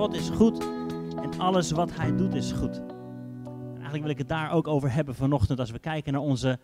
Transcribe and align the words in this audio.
God 0.00 0.14
is 0.14 0.28
goed 0.28 0.60
en 1.16 1.38
alles 1.38 1.70
wat 1.70 1.96
hij 1.96 2.16
doet 2.16 2.34
is 2.34 2.52
goed. 2.52 2.76
En 2.76 3.70
eigenlijk 3.72 4.02
wil 4.02 4.10
ik 4.10 4.18
het 4.18 4.28
daar 4.28 4.50
ook 4.50 4.68
over 4.68 4.92
hebben 4.92 5.14
vanochtend 5.14 5.58
als 5.58 5.70
we 5.70 5.78
kijken 5.78 6.12
naar 6.12 6.22
onze 6.22 6.58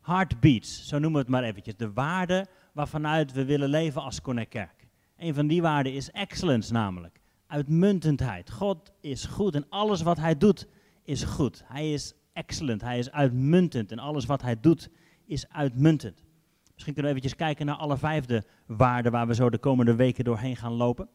heartbeats, 0.00 0.88
zo 0.88 0.98
noemen 0.98 1.12
we 1.12 1.18
het 1.18 1.28
maar 1.28 1.42
eventjes. 1.42 1.76
De 1.76 1.92
waarden 1.92 2.48
waarvanuit 2.72 3.32
we 3.32 3.44
willen 3.44 3.68
leven 3.68 4.02
als 4.02 4.20
Connect 4.20 4.48
Kerk. 4.48 4.88
Een 5.16 5.34
van 5.34 5.46
die 5.46 5.62
waarden 5.62 5.92
is 5.92 6.10
excellence 6.10 6.72
namelijk. 6.72 7.20
Uitmuntendheid. 7.46 8.50
God 8.50 8.92
is 9.00 9.24
goed 9.24 9.54
en 9.54 9.66
alles 9.68 10.02
wat 10.02 10.18
hij 10.18 10.36
doet 10.36 10.68
is 11.02 11.24
goed. 11.24 11.62
Hij 11.66 11.92
is 11.92 12.14
excellent, 12.32 12.80
hij 12.80 12.98
is 12.98 13.10
uitmuntend 13.10 13.92
en 13.92 13.98
alles 13.98 14.26
wat 14.26 14.42
hij 14.42 14.60
doet 14.60 14.90
is 15.24 15.48
uitmuntend. 15.48 16.24
Misschien 16.72 16.94
kunnen 16.94 17.12
we 17.12 17.18
eventjes 17.18 17.46
kijken 17.46 17.66
naar 17.66 17.76
alle 17.76 17.96
vijfde 17.96 18.44
waarden 18.66 19.12
waar 19.12 19.26
we 19.26 19.34
zo 19.34 19.50
de 19.50 19.58
komende 19.58 19.94
weken 19.94 20.24
doorheen 20.24 20.56
gaan 20.56 20.72
lopen. 20.72 21.08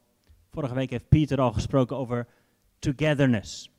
Vorige 0.57 0.75
week 0.75 0.89
heeft 0.89 1.09
Pieter 1.09 1.41
al 1.41 1.51
gesproken 1.51 1.97
over 1.97 2.27
togetherness. 2.79 3.71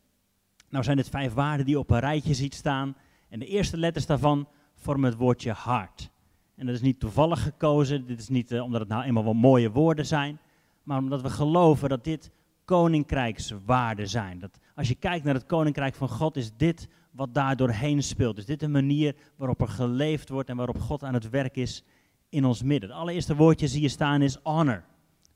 Nou 0.69 0.85
zijn 0.85 0.97
dit 0.97 1.09
vijf 1.09 1.33
waarden 1.33 1.65
die 1.65 1.75
je 1.75 1.81
op 1.81 1.91
een 1.91 1.99
rijtje 1.99 2.35
ziet 2.35 2.55
staan. 2.55 2.97
En 3.29 3.39
de 3.39 3.47
eerste 3.47 3.77
letters 3.77 4.07
daarvan 4.07 4.49
vormen 4.75 5.11
het 5.11 5.19
woordje 5.19 5.53
hart. 5.53 6.11
En 6.57 6.67
dat 6.67 6.75
is 6.75 6.81
niet 6.81 7.01
toevallig 7.01 7.43
gekozen. 7.43 8.07
Dit 8.07 8.19
is 8.19 8.29
niet 8.29 8.53
uh, 8.53 8.63
omdat 8.63 8.81
het 8.81 8.89
nou 8.89 9.05
eenmaal 9.05 9.25
wel 9.25 9.35
mooie 9.35 9.71
woorden 9.71 10.07
zijn. 10.07 10.39
Maar 10.83 10.99
omdat 10.99 11.23
we 11.23 11.31
geloven 11.31 11.89
dat 11.89 12.05
dit 12.05 12.31
koninkrijkswaarden 12.65 14.09
zijn. 14.09 14.39
Dat 14.39 14.59
als 14.75 14.89
je 14.89 14.95
kijkt 14.95 15.25
naar 15.25 15.35
het 15.35 15.47
koninkrijk 15.47 15.95
van 15.95 16.09
God, 16.09 16.37
is 16.37 16.57
dit 16.57 16.89
wat 17.11 17.35
daar 17.35 17.57
doorheen 17.57 18.03
speelt. 18.03 18.39
Is 18.39 18.47
dit 18.47 18.63
een 18.63 18.71
manier 18.71 19.15
waarop 19.37 19.61
er 19.61 19.69
geleefd 19.69 20.29
wordt 20.29 20.49
en 20.49 20.57
waarop 20.57 20.81
God 20.81 21.05
aan 21.05 21.15
het 21.15 21.31
werk 21.31 21.57
is 21.57 21.85
in 22.29 22.45
ons 22.45 22.63
midden. 22.63 22.91
Het 22.91 22.99
allereerste 22.99 23.37
woordje 23.37 23.69
zie 23.69 23.83
je 23.83 23.89
staan 23.89 24.23
is 24.23 24.39
honor. 24.43 24.85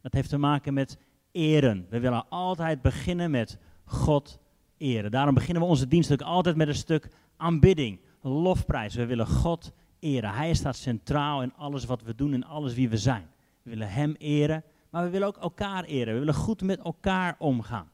Dat 0.00 0.12
heeft 0.12 0.28
te 0.28 0.38
maken 0.38 0.74
met 0.74 0.98
eren. 1.33 1.86
We 1.91 2.00
willen 2.00 2.28
altijd 2.28 2.83
beginnen 2.83 3.30
met 3.30 3.58
God 3.84 4.38
eren. 4.77 5.11
Daarom 5.11 5.34
beginnen 5.34 5.62
we 5.62 5.69
onze 5.69 5.89
dienst 5.89 6.12
ook 6.12 6.22
altijd 6.22 6.56
met 6.56 6.69
een 6.69 6.74
stuk 6.74 7.08
aanbidding, 7.36 8.00
lofprijs. 8.20 8.94
We 8.94 9.06
willen 9.06 9.27
God 9.27 9.72
eren. 9.98 10.30
Hij 10.30 10.55
staat 10.55 10.77
centraal 10.77 11.42
in 11.42 11.55
alles 11.56 11.84
wat 11.84 12.02
we 12.02 12.14
doen 12.14 12.33
en 12.33 12.44
alles 12.44 12.74
wie 12.74 12.89
we 12.89 12.97
zijn. 12.97 13.27
We 13.62 13.70
willen 13.70 13.89
Hem 13.89 14.14
eren, 14.19 14.64
maar 14.91 15.05
we 15.05 15.11
willen 15.11 15.27
ook 15.27 15.36
elkaar 15.36 15.84
eren. 15.84 16.12
We 16.12 16.19
willen 16.19 16.34
goed 16.34 16.62
met 16.62 16.80
elkaar 16.80 17.36
omgaan. 17.39 17.91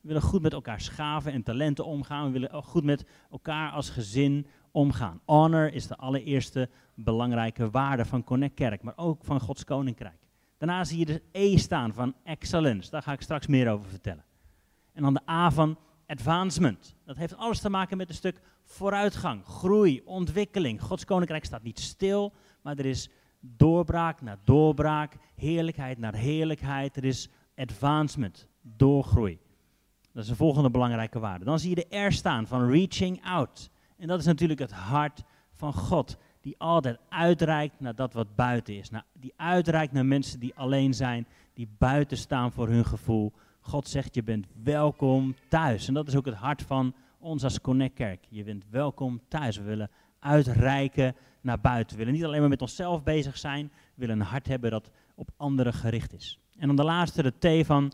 We 0.00 0.08
willen 0.12 0.22
goed 0.22 0.42
met 0.42 0.52
elkaar 0.52 0.80
schaven 0.80 1.32
en 1.32 1.42
talenten 1.42 1.84
omgaan. 1.84 2.26
We 2.26 2.32
willen 2.32 2.62
goed 2.62 2.84
met 2.84 3.04
elkaar 3.30 3.70
als 3.70 3.90
gezin 3.90 4.46
omgaan. 4.70 5.20
Honor 5.24 5.72
is 5.72 5.86
de 5.86 5.96
allereerste 5.96 6.68
belangrijke 6.94 7.70
waarde 7.70 8.04
van 8.04 8.24
Connect 8.24 8.54
Kerk, 8.54 8.82
maar 8.82 8.96
ook 8.96 9.24
van 9.24 9.40
Gods 9.40 9.64
Koninkrijk. 9.64 10.25
Daarna 10.66 10.84
zie 10.84 10.98
je 10.98 11.04
de 11.04 11.22
E 11.32 11.56
staan 11.56 11.92
van 11.92 12.14
excellence. 12.24 12.90
Daar 12.90 13.02
ga 13.02 13.12
ik 13.12 13.20
straks 13.20 13.46
meer 13.46 13.70
over 13.70 13.88
vertellen. 13.88 14.24
En 14.92 15.02
dan 15.02 15.14
de 15.14 15.30
A 15.30 15.50
van 15.50 15.78
advancement. 16.06 16.96
Dat 17.04 17.16
heeft 17.16 17.36
alles 17.36 17.60
te 17.60 17.70
maken 17.70 17.96
met 17.96 18.08
een 18.08 18.14
stuk 18.14 18.40
vooruitgang, 18.64 19.44
groei, 19.44 20.02
ontwikkeling. 20.04 20.82
Gods 20.82 21.04
koninkrijk 21.04 21.44
staat 21.44 21.62
niet 21.62 21.80
stil, 21.80 22.32
maar 22.62 22.78
er 22.78 22.86
is 22.86 23.10
doorbraak 23.40 24.20
naar 24.20 24.38
doorbraak, 24.44 25.16
heerlijkheid 25.34 25.98
naar 25.98 26.14
heerlijkheid. 26.14 26.96
Er 26.96 27.04
is 27.04 27.28
advancement, 27.56 28.48
doorgroei. 28.62 29.38
Dat 30.12 30.24
is 30.24 30.30
een 30.30 30.36
volgende 30.36 30.70
belangrijke 30.70 31.18
waarde. 31.18 31.44
Dan 31.44 31.58
zie 31.58 31.76
je 31.76 31.86
de 31.88 31.96
R 31.96 32.12
staan 32.12 32.46
van 32.46 32.70
reaching 32.70 33.24
out. 33.24 33.70
En 33.96 34.06
dat 34.06 34.18
is 34.20 34.26
natuurlijk 34.26 34.60
het 34.60 34.72
hart 34.72 35.22
van 35.52 35.72
God, 35.72 36.16
die 36.46 36.54
altijd 36.58 36.98
uitreikt 37.08 37.80
naar 37.80 37.94
dat 37.94 38.12
wat 38.12 38.34
buiten 38.34 38.76
is. 38.76 38.90
die 39.12 39.32
uitreikt 39.36 39.92
naar 39.92 40.06
mensen 40.06 40.40
die 40.40 40.54
alleen 40.54 40.94
zijn, 40.94 41.26
die 41.54 41.68
buiten 41.78 42.16
staan 42.16 42.52
voor 42.52 42.68
hun 42.68 42.84
gevoel. 42.84 43.32
God 43.60 43.88
zegt, 43.88 44.14
je 44.14 44.22
bent 44.22 44.46
welkom 44.62 45.34
thuis. 45.48 45.88
En 45.88 45.94
dat 45.94 46.08
is 46.08 46.16
ook 46.16 46.24
het 46.24 46.34
hart 46.34 46.62
van 46.62 46.94
ons 47.18 47.44
als 47.44 47.60
Connect 47.60 47.94
Kerk. 47.94 48.24
Je 48.28 48.44
bent 48.44 48.64
welkom 48.70 49.20
thuis. 49.28 49.56
We 49.56 49.62
willen 49.62 49.90
uitreiken 50.18 51.16
naar 51.40 51.60
buiten. 51.60 51.96
We 51.96 52.04
willen 52.04 52.18
niet 52.18 52.24
alleen 52.24 52.40
maar 52.40 52.48
met 52.48 52.62
onszelf 52.62 53.02
bezig 53.02 53.36
zijn. 53.36 53.66
We 53.66 54.06
willen 54.06 54.20
een 54.20 54.26
hart 54.26 54.46
hebben 54.46 54.70
dat 54.70 54.90
op 55.14 55.30
anderen 55.36 55.72
gericht 55.72 56.12
is. 56.12 56.38
En 56.58 56.66
dan 56.66 56.76
de 56.76 56.84
laatste, 56.84 57.22
de 57.22 57.62
T 57.62 57.66
van 57.66 57.92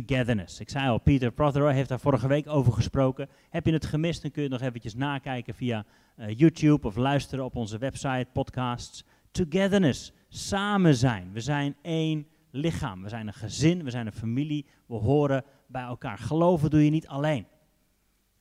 togetherness. 0.00 0.60
Ik 0.60 0.70
zei 0.70 0.88
al, 0.88 0.98
Peter 0.98 1.32
Prothero 1.32 1.66
heeft 1.66 1.88
daar 1.88 2.00
vorige 2.00 2.28
week 2.28 2.48
over 2.48 2.72
gesproken. 2.72 3.28
Heb 3.50 3.66
je 3.66 3.72
het 3.72 3.86
gemist, 3.86 4.22
dan 4.22 4.30
kun 4.30 4.42
je 4.42 4.48
het 4.48 4.58
nog 4.58 4.68
eventjes 4.68 4.94
nakijken 4.94 5.54
via 5.54 5.84
uh, 6.18 6.38
YouTube 6.38 6.86
of 6.86 6.96
luisteren 6.96 7.44
op 7.44 7.56
onze 7.56 7.78
website, 7.78 8.26
podcasts. 8.32 9.04
Togetherness, 9.30 10.12
samen 10.28 10.94
zijn. 10.94 11.32
We 11.32 11.40
zijn 11.40 11.76
één 11.82 12.26
lichaam. 12.50 13.02
We 13.02 13.08
zijn 13.08 13.26
een 13.26 13.32
gezin, 13.32 13.84
we 13.84 13.90
zijn 13.90 14.06
een 14.06 14.12
familie, 14.12 14.66
we 14.86 14.94
horen 14.94 15.44
bij 15.66 15.82
elkaar. 15.82 16.18
Geloven 16.18 16.70
doe 16.70 16.84
je 16.84 16.90
niet 16.90 17.08
alleen. 17.08 17.46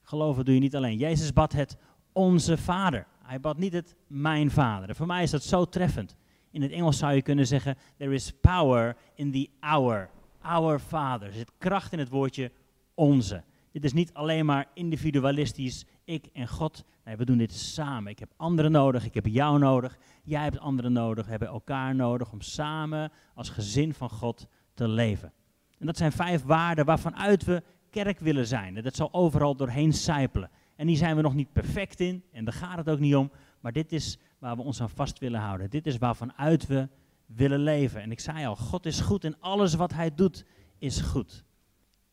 Geloven 0.02 0.46
doe 0.46 0.54
je 0.54 0.60
niet 0.60 0.76
alleen. 0.76 0.98
Jezus 0.98 1.34
bad 1.34 1.52
het 1.52 1.78
onze 2.12 2.58
Vader. 2.58 3.08
Hij 3.24 3.40
bad 3.40 3.58
niet 3.58 3.74
het 3.74 3.96
mijn 4.08 4.52
Vader. 4.52 4.96
Voor 4.96 5.08
mij 5.08 5.24
is 5.24 5.32
dat 5.32 5.44
zo 5.44 5.66
treffend. 5.66 6.16
In 6.52 6.62
het 6.62 6.72
Engels 6.72 6.98
zou 6.98 7.14
je 7.14 7.22
kunnen 7.22 7.48
zeggen: 7.48 7.78
There 7.98 8.14
is 8.14 8.32
power 8.42 8.96
in 9.16 9.32
the 9.32 9.50
our. 9.60 10.10
Our 10.44 10.80
Father. 10.80 11.28
Er 11.28 11.34
zit 11.34 11.52
kracht 11.58 11.94
in 11.94 12.00
het 12.00 12.10
woordje 12.10 12.52
onze. 12.94 13.44
Dit 13.72 13.84
is 13.84 13.94
niet 13.94 14.14
alleen 14.14 14.46
maar 14.46 14.68
individualistisch, 14.74 15.86
ik 16.04 16.26
en 16.34 16.48
God. 16.48 16.84
Nee, 17.06 17.16
we 17.16 17.26
doen 17.26 17.38
dit 17.38 17.54
samen. 17.54 18.12
Ik 18.12 18.20
heb 18.20 18.34
anderen 18.38 18.72
nodig, 18.72 19.06
ik 19.06 19.14
heb 19.14 19.26
jou 19.26 19.60
nodig, 19.60 19.98
jij 20.24 20.44
hebt 20.44 20.60
anderen 20.60 20.94
nodig, 20.94 21.26
we 21.26 21.32
hebben 21.32 21.48
elkaar 21.48 21.96
nodig 21.96 22.32
om 22.32 22.42
samen 22.42 23.12
als 23.36 23.50
gezin 23.50 23.94
van 23.94 24.10
God 24.10 24.48
te 24.74 24.88
leven. 24.88 25.34
En 25.80 25.86
dat 25.86 25.98
zijn 25.98 26.12
vijf 26.12 26.44
waarden 26.44 26.86
waarvan 26.86 27.16
uit 27.16 27.44
we 27.44 27.64
kerk 27.90 28.20
willen 28.20 28.48
zijn. 28.48 28.82
Dat 28.82 28.96
zal 28.96 29.14
overal 29.14 29.56
doorheen 29.56 29.94
sijpelen. 29.94 30.50
En 30.76 30.88
die 30.88 30.98
zijn 30.98 31.16
we 31.16 31.22
nog 31.22 31.34
niet 31.34 31.54
perfect 31.54 32.00
in, 32.00 32.24
en 32.32 32.46
daar 32.46 32.54
gaat 32.54 32.78
het 32.78 32.90
ook 32.90 33.00
niet 33.00 33.16
om. 33.16 33.32
Maar 33.60 33.72
dit 33.72 33.92
is 33.92 34.18
waar 34.40 34.56
we 34.56 34.62
ons 34.62 34.82
aan 34.82 34.90
vast 34.90 35.20
willen 35.20 35.40
houden. 35.40 35.70
Dit 35.70 35.88
is 35.88 35.98
waarvan 35.98 36.34
uit 36.34 36.68
we 36.68 36.88
willen 37.26 37.60
leven. 37.60 38.02
En 38.02 38.12
ik 38.12 38.20
zei 38.20 38.46
al, 38.46 38.56
God 38.56 38.86
is 38.86 39.00
goed 39.00 39.24
en 39.24 39.40
alles 39.40 39.74
wat 39.74 39.94
hij 39.94 40.16
doet 40.16 40.46
is 40.78 41.02
goed. 41.02 41.44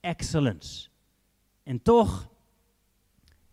Excellence. 0.00 0.88
En 1.62 1.82
toch, 1.82 2.28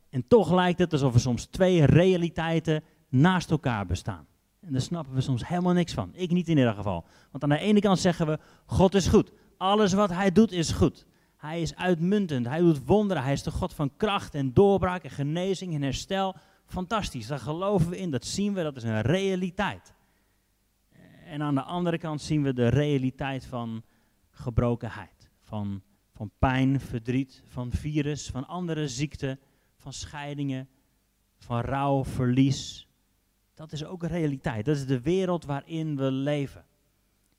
en 0.10 0.28
toch 0.28 0.52
lijkt 0.52 0.80
het 0.80 0.94
alsof 0.94 1.14
er 1.14 1.20
soms 1.20 1.46
twee 1.46 1.86
realiteiten 1.86 2.84
naast 3.10 3.52
elkaar 3.52 3.86
bestaan. 3.86 4.28
En 4.60 4.72
daar 4.72 4.82
snappen 4.82 5.14
we 5.14 5.22
soms 5.22 5.48
helemaal 5.48 5.74
niks 5.74 5.94
van. 5.94 6.10
Ik 6.14 6.32
niet 6.32 6.48
in 6.48 6.58
ieder 6.58 6.74
geval. 6.74 7.06
Want 7.32 7.44
aan 7.44 7.50
de 7.50 7.58
ene 7.58 7.80
kant 7.80 8.00
zeggen 8.00 8.28
we, 8.28 8.40
God 8.66 8.94
is 8.94 9.08
goed. 9.08 9.32
Alles 9.58 9.94
wat 9.94 10.10
hij 10.10 10.32
doet 10.32 10.52
is 10.52 10.72
goed. 10.72 11.06
Hij 11.38 11.62
is 11.62 11.76
uitmuntend, 11.76 12.48
hij 12.48 12.60
doet 12.60 12.86
wonderen, 12.86 13.24
hij 13.24 13.34
is 13.34 13.44
de 13.44 13.52
God 13.52 13.74
van 13.74 13.92
kracht 13.98 14.36
en 14.36 14.54
doorbraak 14.54 15.04
en 15.04 15.10
genezing 15.10 15.74
en 15.74 15.82
herstel. 15.82 16.36
Fantastisch, 16.66 17.28
daar 17.28 17.40
geloven 17.40 17.90
we 17.90 17.98
in, 17.98 18.12
dat 18.12 18.26
zien 18.26 18.54
we, 18.54 18.64
dat 18.64 18.76
is 18.76 18.84
een 18.84 19.02
realiteit. 19.02 19.94
En 21.28 21.42
aan 21.42 21.56
de 21.56 21.64
andere 21.64 21.98
kant 21.98 22.22
zien 22.22 22.44
we 22.44 22.54
de 22.54 22.68
realiteit 22.68 23.46
van 23.46 23.84
gebrokenheid, 24.30 25.30
van 25.40 25.82
van 26.18 26.32
pijn, 26.40 26.80
verdriet, 26.80 27.44
van 27.46 27.72
virus, 27.72 28.30
van 28.30 28.48
andere 28.48 28.88
ziekten, 28.88 29.40
van 29.76 29.94
scheidingen, 29.94 30.70
van 31.38 31.62
rouw, 31.62 32.06
verlies. 32.06 32.88
Dat 33.54 33.72
is 33.72 33.86
ook 33.86 34.04
een 34.04 34.10
realiteit. 34.10 34.66
Dat 34.66 34.76
is 34.76 34.86
de 34.86 35.02
wereld 35.02 35.46
waarin 35.46 35.96
we 35.96 36.12
leven. 36.12 36.66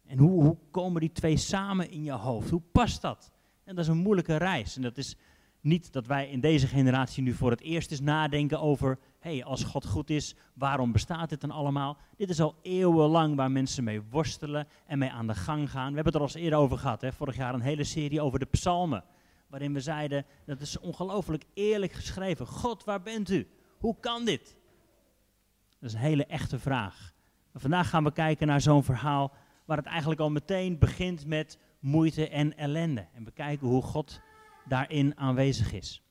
En 0.07 0.19
hoe, 0.19 0.43
hoe 0.43 0.57
komen 0.71 1.01
die 1.01 1.13
twee 1.13 1.37
samen 1.37 1.91
in 1.91 2.05
je 2.05 2.13
hoofd? 2.13 2.51
Hoe 2.51 2.63
past 2.73 3.03
dat? 3.03 3.31
En 3.65 3.75
dat 3.75 3.85
is 3.85 3.91
een 3.91 3.97
moeilijke 3.97 4.37
reis. 4.37 4.77
En 4.77 4.83
dat 4.83 4.97
is 4.97 5.17
niet 5.61 5.93
dat 5.93 6.07
wij 6.07 6.29
in 6.31 6.41
deze 6.41 6.67
generatie 6.67 7.23
nu 7.23 7.33
voor 7.33 7.51
het 7.51 7.61
eerst 7.61 7.91
eens 7.91 8.01
nadenken 8.01 8.61
over, 8.61 8.99
hey, 9.19 9.45
als 9.45 9.65
God 9.65 9.87
goed 9.87 10.11
is, 10.11 10.35
waarom 10.55 10.93
bestaat 10.93 11.29
dit 11.29 11.41
dan 11.41 11.51
allemaal? 11.51 11.97
Dit 12.17 12.31
is 12.31 12.41
al 12.41 12.55
eeuwenlang 12.63 13.37
waar 13.37 13.51
mensen 13.51 13.85
mee 13.85 14.03
worstelen 14.11 14.69
en 14.87 14.99
mee 14.99 15.11
aan 15.11 15.27
de 15.27 15.35
gang 15.35 15.71
gaan. 15.71 15.89
We 15.89 15.95
hebben 15.95 16.05
het 16.05 16.15
er 16.15 16.21
al 16.21 16.27
eens 16.27 16.35
eerder 16.35 16.59
over 16.59 16.79
gehad, 16.79 17.01
hè? 17.01 17.13
vorig 17.13 17.37
jaar 17.37 17.55
een 17.55 17.61
hele 17.61 17.85
serie 17.85 18.21
over 18.21 18.39
de 18.39 18.47
psalmen, 18.47 19.05
waarin 19.47 19.73
we 19.73 19.81
zeiden, 19.81 20.25
dat 20.47 20.61
is 20.61 20.79
ongelooflijk 20.79 21.45
eerlijk 21.55 21.93
geschreven. 21.93 22.47
God, 22.47 22.85
waar 22.85 23.03
bent 23.03 23.31
u? 23.31 23.49
Hoe 23.79 23.97
kan 24.01 24.25
dit? 24.25 24.57
Dat 25.81 25.89
is 25.89 25.93
een 25.93 26.01
hele 26.01 26.27
echte 26.27 26.59
vraag. 26.59 27.13
vandaag 27.55 27.89
gaan 27.89 28.05
we 28.05 28.13
kijken 28.13 28.47
naar 28.47 28.61
zo'n 28.61 28.85
verhaal 28.85 29.33
waar 29.65 29.77
het 29.77 29.87
eigenlijk 29.87 30.21
al 30.21 30.31
meteen 30.31 30.79
begint 30.79 31.27
met 31.27 31.59
moeite 31.81 32.29
en 32.29 32.57
ellende. 32.57 33.07
En 33.15 33.25
bekijken 33.25 33.67
hoe 33.67 33.83
God 33.83 34.21
daarin 34.65 35.19
aanwezig 35.19 35.73
is. 35.73 36.03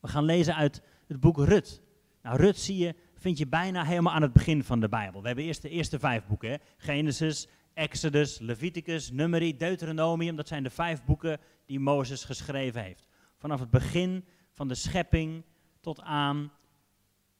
We 0.00 0.08
gaan 0.08 0.24
lezen 0.24 0.54
uit 0.54 0.82
het 1.06 1.20
boek 1.20 1.36
Rut. 1.36 1.82
Nou, 2.22 2.36
Rut 2.36 2.58
zie 2.58 2.78
je, 2.78 2.94
vind 3.14 3.38
je 3.38 3.46
bijna 3.46 3.84
helemaal 3.84 4.12
aan 4.12 4.22
het 4.22 4.32
begin 4.32 4.64
van 4.64 4.80
de 4.80 4.88
Bijbel. 4.88 5.20
We 5.20 5.26
hebben 5.26 5.44
eerst 5.44 5.62
de 5.62 5.68
eerste 5.68 5.98
vijf 5.98 6.26
boeken. 6.26 6.50
Hè? 6.50 6.56
Genesis, 6.76 7.48
Exodus, 7.74 8.38
Leviticus, 8.38 9.10
Numeri, 9.10 9.56
Deuteronomium. 9.56 10.36
Dat 10.36 10.48
zijn 10.48 10.62
de 10.62 10.70
vijf 10.70 11.04
boeken 11.04 11.40
die 11.66 11.80
Mozes 11.80 12.24
geschreven 12.24 12.82
heeft. 12.82 13.06
Vanaf 13.36 13.60
het 13.60 13.70
begin 13.70 14.24
van 14.52 14.68
de 14.68 14.74
schepping 14.74 15.44
tot 15.80 16.00
aan 16.00 16.36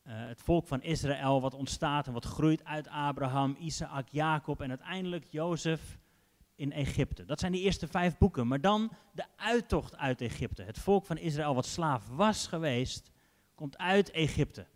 uh, 0.06 0.12
het 0.27 0.41
volk 0.43 0.67
van 0.67 0.82
Israël 0.82 1.41
wat 1.41 1.55
ontstaat 1.55 2.06
en 2.06 2.12
wat 2.12 2.25
groeit 2.25 2.65
uit 2.65 2.88
Abraham, 2.88 3.56
Isaac, 3.59 4.09
Jacob 4.09 4.61
en 4.61 4.69
uiteindelijk 4.69 5.25
Jozef 5.25 5.99
in 6.55 6.73
Egypte. 6.73 7.25
Dat 7.25 7.41
zijn 7.41 7.53
de 7.53 7.61
eerste 7.61 7.87
vijf 7.87 8.19
boeken. 8.19 8.47
Maar 8.47 8.61
dan 8.61 8.93
de 9.12 9.25
uittocht 9.37 9.97
uit 9.97 10.21
Egypte. 10.21 10.62
Het 10.62 10.79
volk 10.79 11.06
van 11.06 11.19
Israël, 11.19 11.55
wat 11.55 11.67
slaaf 11.67 12.09
was 12.09 12.47
geweest, 12.47 13.10
komt 13.61 13.79
uit 13.79 14.11
Egypte. 14.11 14.67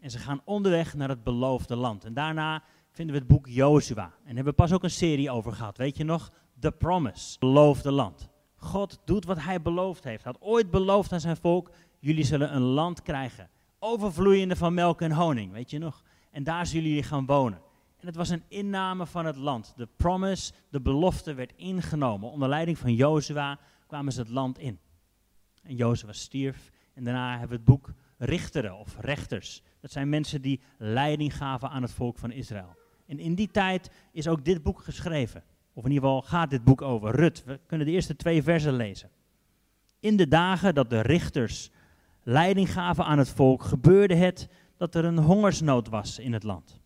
En 0.00 0.10
ze 0.10 0.18
gaan 0.18 0.40
onderweg 0.44 0.94
naar 0.94 1.08
het 1.08 1.24
beloofde 1.24 1.76
land. 1.76 2.04
En 2.04 2.14
daarna 2.14 2.62
vinden 2.90 3.14
we 3.14 3.20
het 3.20 3.30
boek 3.30 3.46
Jozua. 3.46 4.04
En 4.04 4.34
hebben 4.34 4.44
we 4.44 4.52
pas 4.52 4.72
ook 4.72 4.82
een 4.82 4.90
serie 4.90 5.30
over 5.30 5.52
gehad. 5.52 5.76
Weet 5.76 5.96
je 5.96 6.04
nog? 6.04 6.32
The 6.58 6.72
Promise, 6.72 7.38
beloofde 7.38 7.92
land. 7.92 8.28
God 8.56 9.00
doet 9.04 9.24
wat 9.24 9.40
hij 9.40 9.62
beloofd 9.62 10.04
heeft. 10.04 10.24
Had 10.24 10.40
ooit 10.40 10.70
beloofd 10.70 11.12
aan 11.12 11.20
zijn 11.20 11.36
volk, 11.36 11.70
jullie 11.98 12.24
zullen 12.24 12.54
een 12.54 12.62
land 12.62 13.02
krijgen. 13.02 13.50
Overvloeiende 13.78 14.56
van 14.56 14.74
melk 14.74 15.00
en 15.00 15.12
honing, 15.12 15.52
weet 15.52 15.70
je 15.70 15.78
nog? 15.78 16.02
En 16.30 16.44
daar 16.44 16.66
zullen 16.66 16.88
jullie 16.88 17.02
gaan 17.02 17.26
wonen. 17.26 17.60
En 17.96 18.06
het 18.06 18.16
was 18.16 18.28
een 18.28 18.44
inname 18.48 19.06
van 19.06 19.26
het 19.26 19.36
land. 19.36 19.72
De 19.76 19.88
promise, 19.96 20.52
de 20.70 20.80
belofte 20.80 21.34
werd 21.34 21.52
ingenomen. 21.56 22.30
Onder 22.30 22.48
leiding 22.48 22.78
van 22.78 22.94
Jozua 22.94 23.58
kwamen 23.86 24.12
ze 24.12 24.20
het 24.20 24.30
land 24.30 24.58
in. 24.58 24.78
En 25.62 25.76
Jozua 25.76 26.12
stierf. 26.12 26.70
En 26.94 27.04
daarna 27.04 27.30
hebben 27.30 27.48
we 27.48 27.54
het 27.54 27.64
boek 27.64 27.92
Richteren 28.18 28.78
of 28.78 28.96
Rechters. 29.00 29.62
Dat 29.80 29.90
zijn 29.90 30.08
mensen 30.08 30.42
die 30.42 30.60
leiding 30.78 31.36
gaven 31.36 31.70
aan 31.70 31.82
het 31.82 31.92
volk 31.92 32.18
van 32.18 32.32
Israël. 32.32 32.76
En 33.06 33.18
in 33.18 33.34
die 33.34 33.50
tijd 33.50 33.90
is 34.12 34.28
ook 34.28 34.44
dit 34.44 34.62
boek 34.62 34.80
geschreven. 34.80 35.42
Of 35.72 35.84
in 35.84 35.90
ieder 35.90 36.08
geval 36.08 36.22
gaat 36.22 36.50
dit 36.50 36.64
boek 36.64 36.82
over 36.82 37.14
Rut. 37.14 37.44
We 37.44 37.60
kunnen 37.66 37.86
de 37.86 37.92
eerste 37.92 38.16
twee 38.16 38.42
versen 38.42 38.72
lezen. 38.72 39.10
In 40.00 40.16
de 40.16 40.28
dagen 40.28 40.74
dat 40.74 40.90
de 40.90 41.00
richters 41.00 41.70
leiding 42.22 42.72
gaven 42.72 43.04
aan 43.04 43.18
het 43.18 43.28
volk, 43.28 43.62
gebeurde 43.62 44.14
het 44.14 44.48
dat 44.76 44.94
er 44.94 45.04
een 45.04 45.18
hongersnood 45.18 45.88
was 45.88 46.18
in 46.18 46.32
het 46.32 46.42
land. 46.42 46.80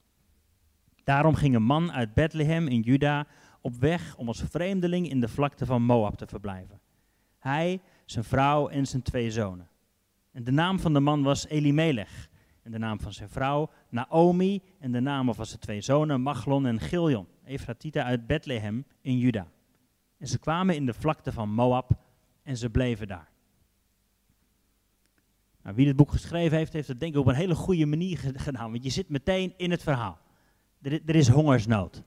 Daarom 1.05 1.35
ging 1.35 1.55
een 1.55 1.63
man 1.63 1.93
uit 1.93 2.15
Bethlehem 2.15 2.67
in 2.67 2.81
Juda 2.81 3.27
op 3.61 3.75
weg 3.75 4.17
om 4.17 4.29
als 4.29 4.43
vreemdeling 4.51 5.11
in 5.11 5.21
de 5.21 5.29
vlakte 5.29 5.67
van 5.67 5.83
Moab 5.83 6.15
te 6.17 6.27
verblijven. 6.27 6.81
Hij, 7.39 7.81
zijn 8.05 8.25
vrouw 8.25 8.69
en 8.69 8.87
zijn 8.87 9.03
twee 9.03 9.31
zonen. 9.31 9.69
En 10.39 10.45
de 10.45 10.51
naam 10.51 10.81
van 10.81 10.93
de 10.93 11.01
man 11.01 11.23
was 11.23 11.47
Elimelech. 11.47 12.29
En 12.63 12.71
de 12.71 12.79
naam 12.79 13.01
van 13.01 13.13
zijn 13.13 13.29
vrouw 13.29 13.71
Naomi. 13.91 14.63
En 14.79 14.93
de 14.93 15.01
namen 15.01 15.35
van 15.35 15.47
zijn 15.47 15.61
twee 15.61 15.81
zonen 15.81 16.21
Machlon 16.21 16.67
en 16.67 16.81
Giljon. 16.81 17.27
Efratieten 17.45 18.05
uit 18.05 18.27
Bethlehem 18.27 18.85
in 19.01 19.19
Juda. 19.19 19.47
En 20.19 20.29
ze 20.29 20.39
kwamen 20.39 20.75
in 20.75 20.87
de 20.87 20.95
vlakte 20.95 21.33
van 21.33 21.49
Moab 21.49 21.91
en 22.43 22.57
ze 22.57 22.71
bleven 22.71 23.07
daar. 23.09 23.31
Nou, 25.63 25.77
wie 25.77 25.87
dit 25.87 25.97
boek 25.97 26.11
geschreven 26.11 26.59
heeft, 26.59 26.73
heeft 26.73 26.89
het 26.89 27.01
denk 27.01 27.15
ik 27.15 27.21
op 27.21 27.27
een 27.27 27.35
hele 27.35 27.55
goede 27.55 27.87
manier 27.87 28.19
gedaan. 28.19 28.71
Want 28.71 28.85
je 28.85 28.91
zit 28.91 29.09
meteen 29.09 29.55
in 29.57 29.71
het 29.71 29.83
verhaal. 29.83 30.19
Er, 30.83 31.01
er 31.07 31.17
is 31.17 31.29
hongersnood. 31.29 32.03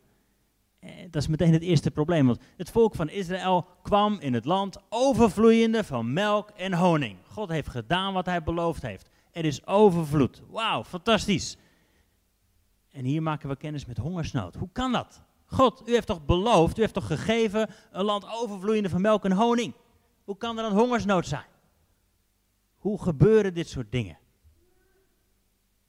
Eh, 0.82 0.92
dat 1.10 1.22
is 1.22 1.28
meteen 1.28 1.54
het 1.54 1.62
eerste 1.62 1.92
probleem. 1.92 2.26
Want 2.26 2.40
het 2.58 2.70
volk 2.72 2.96
van 2.96 3.10
Israël 3.10 3.68
kwam 3.82 4.20
in 4.20 4.34
het 4.34 4.46
land 4.46 4.78
overvloeiende 4.90 5.84
van 5.84 6.14
melk 6.14 6.50
en 6.50 6.74
honing. 6.74 7.18
God 7.28 7.50
heeft 7.50 7.70
gedaan 7.70 8.14
wat 8.14 8.26
hij 8.26 8.44
beloofd 8.44 8.82
heeft. 8.82 9.10
Er 9.32 9.46
is 9.46 9.68
overvloed. 9.68 10.42
Wauw, 10.50 10.84
fantastisch. 10.84 11.58
En 12.92 13.06
hier 13.06 13.24
maken 13.24 13.50
we 13.50 13.56
kennis 13.56 13.86
met 13.86 13.98
hongersnood. 13.98 14.56
Hoe 14.56 14.70
kan 14.72 14.92
dat? 14.92 15.22
God, 15.46 15.84
u 15.86 15.94
heeft 15.94 16.08
toch 16.08 16.26
beloofd, 16.26 16.78
u 16.78 16.82
heeft 16.82 16.94
toch 16.94 17.08
gegeven 17.08 17.70
een 17.92 18.06
land 18.06 18.26
overvloeiende 18.28 18.90
van 18.90 19.02
melk 19.02 19.26
en 19.26 19.32
honing. 19.32 19.74
Hoe 20.24 20.38
kan 20.38 20.58
er 20.58 20.64
dan 20.64 20.78
hongersnood 20.78 21.28
zijn? 21.28 21.46
Hoe 22.76 23.02
gebeuren 23.02 23.54
dit 23.54 23.70
soort 23.70 23.92
dingen? 23.92 24.18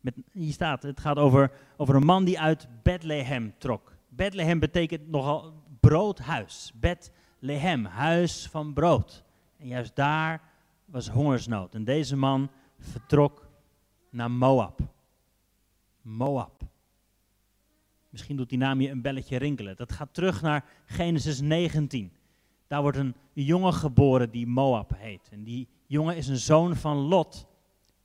Met, 0.00 0.14
hier 0.32 0.52
staat, 0.52 0.82
het 0.82 1.00
gaat 1.00 1.16
over, 1.16 1.52
over 1.76 1.94
een 1.94 2.04
man 2.04 2.24
die 2.24 2.40
uit 2.40 2.68
Bethlehem 2.82 3.54
trok. 3.58 3.91
Bethlehem 4.14 4.58
betekent 4.58 5.08
nogal 5.08 5.52
broodhuis. 5.80 6.72
Bethlehem, 6.74 7.84
huis 7.84 8.48
van 8.48 8.72
brood. 8.72 9.24
En 9.58 9.66
juist 9.66 9.96
daar 9.96 10.42
was 10.84 11.08
hongersnood. 11.08 11.74
En 11.74 11.84
deze 11.84 12.16
man 12.16 12.50
vertrok 12.78 13.48
naar 14.10 14.30
Moab. 14.30 14.80
Moab. 16.02 16.62
Misschien 18.08 18.36
doet 18.36 18.48
die 18.48 18.58
naam 18.58 18.80
je 18.80 18.90
een 18.90 19.02
belletje 19.02 19.36
rinkelen. 19.36 19.76
Dat 19.76 19.92
gaat 19.92 20.14
terug 20.14 20.42
naar 20.42 20.64
Genesis 20.84 21.40
19. 21.40 22.12
Daar 22.66 22.82
wordt 22.82 22.98
een 22.98 23.14
jongen 23.32 23.72
geboren 23.72 24.30
die 24.30 24.46
Moab 24.46 24.92
heet. 24.96 25.28
En 25.30 25.44
die 25.44 25.68
jongen 25.86 26.16
is 26.16 26.28
een 26.28 26.36
zoon 26.36 26.76
van 26.76 26.96
Lot 26.96 27.46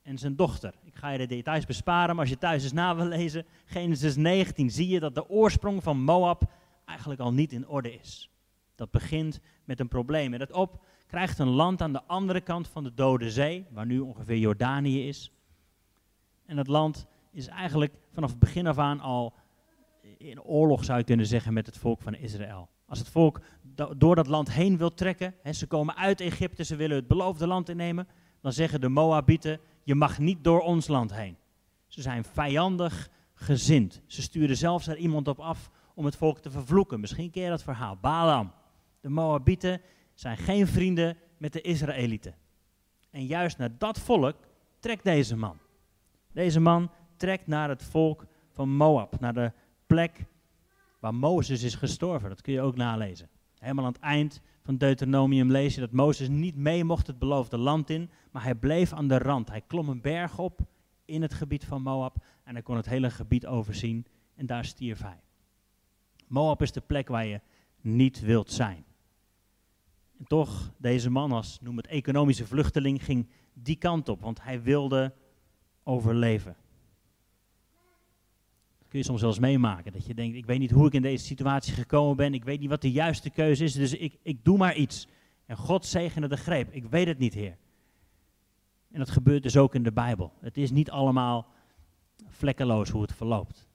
en 0.08 0.18
zijn 0.18 0.36
dochter. 0.36 0.74
Ik 0.84 0.96
ga 0.96 1.08
je 1.08 1.18
de 1.18 1.26
details 1.26 1.66
besparen, 1.66 2.14
maar 2.14 2.24
als 2.24 2.32
je 2.32 2.38
thuis 2.38 2.62
eens 2.62 2.72
na 2.72 2.96
wil 2.96 3.04
lezen, 3.04 3.46
Genesis 3.64 4.16
19, 4.16 4.70
zie 4.70 4.88
je 4.88 5.00
dat 5.00 5.14
de 5.14 5.28
oorsprong 5.28 5.82
van 5.82 6.02
Moab 6.02 6.42
eigenlijk 6.84 7.20
al 7.20 7.32
niet 7.32 7.52
in 7.52 7.68
orde 7.68 7.94
is. 7.94 8.30
Dat 8.74 8.90
begint 8.90 9.40
met 9.64 9.80
een 9.80 9.88
probleem. 9.88 10.32
En 10.32 10.38
dat 10.38 10.52
op 10.52 10.84
krijgt 11.06 11.38
een 11.38 11.48
land 11.48 11.82
aan 11.82 11.92
de 11.92 12.02
andere 12.02 12.40
kant 12.40 12.68
van 12.68 12.84
de 12.84 12.94
Dode 12.94 13.30
Zee, 13.30 13.66
waar 13.70 13.86
nu 13.86 13.98
ongeveer 13.98 14.38
Jordanië 14.38 15.08
is. 15.08 15.32
En 16.46 16.56
dat 16.56 16.66
land 16.66 17.06
is 17.30 17.46
eigenlijk 17.46 17.94
vanaf 18.12 18.30
het 18.30 18.38
begin 18.38 18.66
af 18.66 18.78
aan 18.78 19.00
al 19.00 19.34
in 20.18 20.42
oorlog, 20.42 20.84
zou 20.84 20.98
je 20.98 21.04
kunnen 21.04 21.26
zeggen, 21.26 21.52
met 21.52 21.66
het 21.66 21.78
volk 21.78 22.02
van 22.02 22.14
Israël. 22.14 22.68
Als 22.86 22.98
het 22.98 23.08
volk 23.08 23.40
door 23.96 24.14
dat 24.14 24.26
land 24.26 24.52
heen 24.52 24.76
wil 24.76 24.94
trekken, 24.94 25.34
hè, 25.42 25.52
ze 25.52 25.66
komen 25.66 25.96
uit 25.96 26.20
Egypte, 26.20 26.64
ze 26.64 26.76
willen 26.76 26.96
het 26.96 27.08
beloofde 27.08 27.46
land 27.46 27.68
innemen, 27.68 28.08
dan 28.40 28.52
zeggen 28.52 28.80
de 28.80 28.88
Moabieten, 28.88 29.60
je 29.88 29.94
mag 29.94 30.18
niet 30.18 30.44
door 30.44 30.60
ons 30.60 30.86
land 30.86 31.14
heen. 31.14 31.36
Ze 31.86 32.02
zijn 32.02 32.24
vijandig 32.24 33.10
gezind. 33.34 34.02
Ze 34.06 34.22
sturen 34.22 34.56
zelfs 34.56 34.86
er 34.86 34.96
iemand 34.96 35.28
op 35.28 35.38
af 35.38 35.70
om 35.94 36.04
het 36.04 36.16
volk 36.16 36.38
te 36.38 36.50
vervloeken. 36.50 37.00
Misschien 37.00 37.30
ken 37.30 37.42
je 37.42 37.48
dat 37.48 37.62
verhaal. 37.62 37.96
Balaam. 37.96 38.52
De 39.00 39.08
Moabieten 39.08 39.80
zijn 40.14 40.36
geen 40.36 40.66
vrienden 40.66 41.16
met 41.38 41.52
de 41.52 41.60
Israëlieten. 41.60 42.34
En 43.10 43.26
juist 43.26 43.58
naar 43.58 43.78
dat 43.78 43.98
volk 43.98 44.36
trekt 44.78 45.04
deze 45.04 45.36
man. 45.36 45.58
Deze 46.32 46.60
man 46.60 46.90
trekt 47.16 47.46
naar 47.46 47.68
het 47.68 47.84
volk 47.84 48.26
van 48.50 48.68
Moab, 48.68 49.20
naar 49.20 49.34
de 49.34 49.52
plek 49.86 50.24
waar 51.00 51.14
Mozes 51.14 51.62
is 51.62 51.74
gestorven. 51.74 52.28
Dat 52.28 52.40
kun 52.40 52.52
je 52.52 52.60
ook 52.60 52.76
nalezen. 52.76 53.28
Helemaal 53.58 53.84
aan 53.84 53.92
het 53.92 54.00
eind 54.00 54.40
van 54.62 54.76
Deuteronomium 54.76 55.50
lees 55.50 55.74
je 55.74 55.80
dat 55.80 55.92
Mozes 55.92 56.28
niet 56.28 56.56
mee 56.56 56.84
mocht 56.84 57.06
het 57.06 57.18
beloofde 57.18 57.58
land 57.58 57.90
in, 57.90 58.10
maar 58.30 58.42
hij 58.42 58.54
bleef 58.54 58.92
aan 58.92 59.08
de 59.08 59.18
rand. 59.18 59.48
Hij 59.48 59.62
klom 59.66 59.88
een 59.88 60.00
berg 60.00 60.38
op 60.38 60.60
in 61.04 61.22
het 61.22 61.34
gebied 61.34 61.64
van 61.64 61.82
Moab 61.82 62.16
en 62.44 62.52
hij 62.52 62.62
kon 62.62 62.76
het 62.76 62.88
hele 62.88 63.10
gebied 63.10 63.46
overzien 63.46 64.06
en 64.34 64.46
daar 64.46 64.64
stierf 64.64 65.02
hij. 65.02 65.20
Moab 66.26 66.62
is 66.62 66.72
de 66.72 66.80
plek 66.80 67.08
waar 67.08 67.26
je 67.26 67.40
niet 67.80 68.20
wilt 68.20 68.52
zijn. 68.52 68.84
En 70.18 70.24
toch, 70.24 70.72
deze 70.76 71.10
man 71.10 71.32
als, 71.32 71.58
noem 71.60 71.76
het 71.76 71.86
economische 71.86 72.46
vluchteling, 72.46 73.04
ging 73.04 73.28
die 73.52 73.76
kant 73.76 74.08
op, 74.08 74.20
want 74.20 74.42
hij 74.42 74.62
wilde 74.62 75.14
overleven 75.82 76.56
kun 78.88 78.98
je 78.98 79.04
soms 79.04 79.22
eens 79.22 79.38
meemaken. 79.38 79.92
Dat 79.92 80.06
je 80.06 80.14
denkt, 80.14 80.36
ik 80.36 80.46
weet 80.46 80.58
niet 80.58 80.70
hoe 80.70 80.86
ik 80.86 80.92
in 80.92 81.02
deze 81.02 81.24
situatie 81.24 81.74
gekomen 81.74 82.16
ben. 82.16 82.34
Ik 82.34 82.44
weet 82.44 82.60
niet 82.60 82.68
wat 82.68 82.82
de 82.82 82.90
juiste 82.90 83.30
keuze 83.30 83.64
is, 83.64 83.72
dus 83.72 83.92
ik, 83.92 84.18
ik 84.22 84.44
doe 84.44 84.56
maar 84.56 84.74
iets. 84.74 85.08
En 85.46 85.56
God 85.56 85.86
zegende 85.86 86.28
de 86.28 86.36
greep. 86.36 86.72
Ik 86.72 86.84
weet 86.84 87.06
het 87.06 87.18
niet, 87.18 87.34
Heer. 87.34 87.56
En 88.90 88.98
dat 88.98 89.10
gebeurt 89.10 89.42
dus 89.42 89.56
ook 89.56 89.74
in 89.74 89.82
de 89.82 89.92
Bijbel. 89.92 90.32
Het 90.40 90.56
is 90.56 90.70
niet 90.70 90.90
allemaal 90.90 91.46
vlekkeloos 92.26 92.90
hoe 92.90 93.02
het 93.02 93.12
verloopt. 93.12 93.68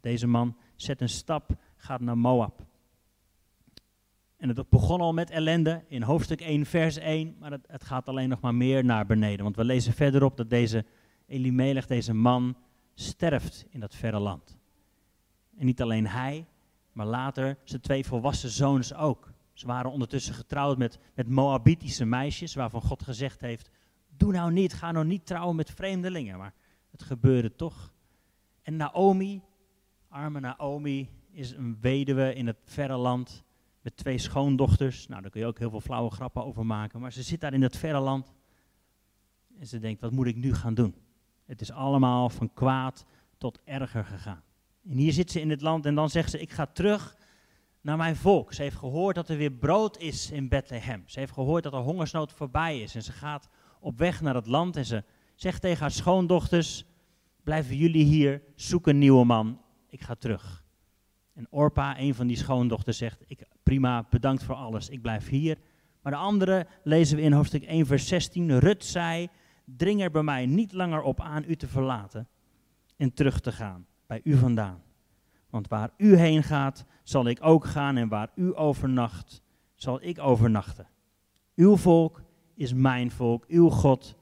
Deze 0.00 0.26
man 0.26 0.56
zet 0.76 1.00
een 1.00 1.08
stap, 1.08 1.50
gaat 1.76 2.00
naar 2.00 2.18
Moab. 2.18 2.66
En 4.36 4.48
het 4.48 4.68
begon 4.68 5.00
al 5.00 5.12
met 5.12 5.30
ellende 5.30 5.84
in 5.88 6.02
hoofdstuk 6.02 6.40
1, 6.40 6.66
vers 6.66 6.96
1, 6.96 7.36
maar 7.38 7.50
het, 7.50 7.66
het 7.66 7.84
gaat 7.84 8.08
alleen 8.08 8.28
nog 8.28 8.40
maar 8.40 8.54
meer 8.54 8.84
naar 8.84 9.06
beneden. 9.06 9.44
Want 9.44 9.56
we 9.56 9.64
lezen 9.64 9.92
verderop 9.92 10.36
dat 10.36 10.50
deze 10.50 10.84
Elimelech, 11.26 11.86
deze 11.86 12.14
man, 12.14 12.56
sterft 12.94 13.66
in 13.70 13.80
dat 13.80 13.94
verre 13.94 14.18
land. 14.18 14.58
En 15.60 15.66
niet 15.66 15.82
alleen 15.82 16.06
hij, 16.06 16.46
maar 16.92 17.06
later 17.06 17.58
zijn 17.64 17.80
twee 17.80 18.06
volwassen 18.06 18.50
zoons 18.50 18.94
ook. 18.94 19.32
Ze 19.52 19.66
waren 19.66 19.90
ondertussen 19.90 20.34
getrouwd 20.34 20.78
met, 20.78 20.98
met 21.14 21.28
Moabitische 21.28 22.04
meisjes, 22.04 22.54
waarvan 22.54 22.82
God 22.82 23.02
gezegd 23.02 23.40
heeft: 23.40 23.70
Doe 24.16 24.32
nou 24.32 24.52
niet, 24.52 24.72
ga 24.72 24.92
nou 24.92 25.06
niet 25.06 25.26
trouwen 25.26 25.56
met 25.56 25.70
vreemdelingen. 25.70 26.38
Maar 26.38 26.54
het 26.90 27.02
gebeurde 27.02 27.54
toch. 27.54 27.92
En 28.62 28.76
Naomi, 28.76 29.42
arme 30.08 30.40
Naomi, 30.40 31.08
is 31.30 31.50
een 31.50 31.78
weduwe 31.80 32.34
in 32.34 32.46
het 32.46 32.58
verre 32.64 32.96
land 32.96 33.44
met 33.82 33.96
twee 33.96 34.18
schoondochters. 34.18 35.06
Nou, 35.06 35.22
daar 35.22 35.30
kun 35.30 35.40
je 35.40 35.46
ook 35.46 35.58
heel 35.58 35.70
veel 35.70 35.80
flauwe 35.80 36.10
grappen 36.10 36.44
over 36.44 36.66
maken. 36.66 37.00
Maar 37.00 37.12
ze 37.12 37.22
zit 37.22 37.40
daar 37.40 37.54
in 37.54 37.62
het 37.62 37.76
verre 37.76 38.00
land 38.00 38.34
en 39.58 39.66
ze 39.66 39.78
denkt: 39.78 40.00
Wat 40.00 40.12
moet 40.12 40.26
ik 40.26 40.36
nu 40.36 40.54
gaan 40.54 40.74
doen? 40.74 40.94
Het 41.44 41.60
is 41.60 41.72
allemaal 41.72 42.28
van 42.28 42.54
kwaad 42.54 43.04
tot 43.38 43.60
erger 43.64 44.04
gegaan. 44.04 44.42
En 44.88 44.96
hier 44.96 45.12
zit 45.12 45.30
ze 45.30 45.40
in 45.40 45.50
het 45.50 45.60
land 45.60 45.86
en 45.86 45.94
dan 45.94 46.10
zegt 46.10 46.30
ze, 46.30 46.40
ik 46.40 46.50
ga 46.50 46.66
terug 46.66 47.16
naar 47.80 47.96
mijn 47.96 48.16
volk. 48.16 48.52
Ze 48.52 48.62
heeft 48.62 48.76
gehoord 48.76 49.14
dat 49.14 49.28
er 49.28 49.36
weer 49.36 49.52
brood 49.52 49.98
is 49.98 50.30
in 50.30 50.48
Bethlehem. 50.48 51.02
Ze 51.06 51.18
heeft 51.18 51.32
gehoord 51.32 51.62
dat 51.62 51.72
de 51.72 51.78
hongersnood 51.78 52.32
voorbij 52.32 52.80
is. 52.80 52.94
En 52.94 53.02
ze 53.02 53.12
gaat 53.12 53.48
op 53.80 53.98
weg 53.98 54.20
naar 54.20 54.34
het 54.34 54.46
land 54.46 54.76
en 54.76 54.84
ze 54.84 55.04
zegt 55.34 55.60
tegen 55.60 55.80
haar 55.80 55.90
schoondochters, 55.90 56.84
blijven 57.42 57.76
jullie 57.76 58.04
hier, 58.04 58.42
zoek 58.54 58.86
een 58.86 58.98
nieuwe 58.98 59.24
man, 59.24 59.60
ik 59.88 60.00
ga 60.00 60.14
terug. 60.14 60.64
En 61.34 61.46
Orpa, 61.50 61.98
een 61.98 62.14
van 62.14 62.26
die 62.26 62.36
schoondochters, 62.36 62.98
zegt, 62.98 63.22
ik, 63.26 63.42
prima, 63.62 64.06
bedankt 64.10 64.42
voor 64.42 64.54
alles, 64.54 64.88
ik 64.88 65.02
blijf 65.02 65.28
hier. 65.28 65.58
Maar 66.02 66.12
de 66.12 66.18
andere 66.18 66.66
lezen 66.82 67.16
we 67.16 67.22
in 67.22 67.32
hoofdstuk 67.32 67.64
1, 67.64 67.86
vers 67.86 68.08
16. 68.08 68.58
Rut 68.58 68.84
zei, 68.84 69.28
dring 69.64 70.02
er 70.02 70.10
bij 70.10 70.22
mij 70.22 70.46
niet 70.46 70.72
langer 70.72 71.02
op 71.02 71.20
aan 71.20 71.44
u 71.46 71.56
te 71.56 71.68
verlaten 71.68 72.28
en 72.96 73.12
terug 73.12 73.40
te 73.40 73.52
gaan, 73.52 73.86
bij 74.10 74.20
u 74.24 74.36
vandaan. 74.36 74.82
Want 75.50 75.68
waar 75.68 75.90
u 75.96 76.16
heen 76.16 76.42
gaat, 76.42 76.84
zal 77.02 77.26
ik 77.26 77.38
ook 77.42 77.64
gaan 77.64 77.96
en 77.96 78.08
waar 78.08 78.30
u 78.34 78.56
overnacht, 78.56 79.42
zal 79.74 80.02
ik 80.02 80.18
overnachten. 80.18 80.88
Uw 81.54 81.76
volk 81.76 82.22
is 82.54 82.72
mijn 82.72 83.10
volk, 83.10 83.44
uw 83.48 83.68
God 83.68 84.16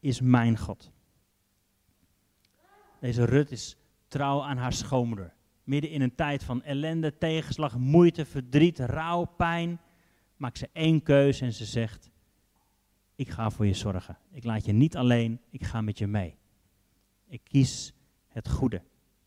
is 0.00 0.20
mijn 0.20 0.58
God. 0.58 0.92
Deze 3.00 3.24
Rut 3.24 3.50
is 3.50 3.76
trouw 4.08 4.42
aan 4.42 4.56
haar 4.56 4.72
schoonmoeder. 4.72 5.34
Midden 5.64 5.90
in 5.90 6.00
een 6.00 6.14
tijd 6.14 6.44
van 6.44 6.62
ellende, 6.62 7.18
tegenslag, 7.18 7.78
moeite, 7.78 8.24
verdriet, 8.24 8.78
rouw, 8.78 9.24
pijn, 9.24 9.80
maakt 10.36 10.58
ze 10.58 10.68
één 10.72 11.02
keuze 11.02 11.44
en 11.44 11.52
ze 11.52 11.64
zegt: 11.64 12.10
Ik 13.14 13.28
ga 13.28 13.50
voor 13.50 13.66
je 13.66 13.74
zorgen. 13.74 14.18
Ik 14.30 14.44
laat 14.44 14.64
je 14.64 14.72
niet 14.72 14.96
alleen, 14.96 15.40
ik 15.50 15.64
ga 15.64 15.80
met 15.80 15.98
je 15.98 16.06
mee. 16.06 16.36
Ik 17.26 17.40
kies 17.44 17.92
het 18.26 18.48
goede. 18.48 18.82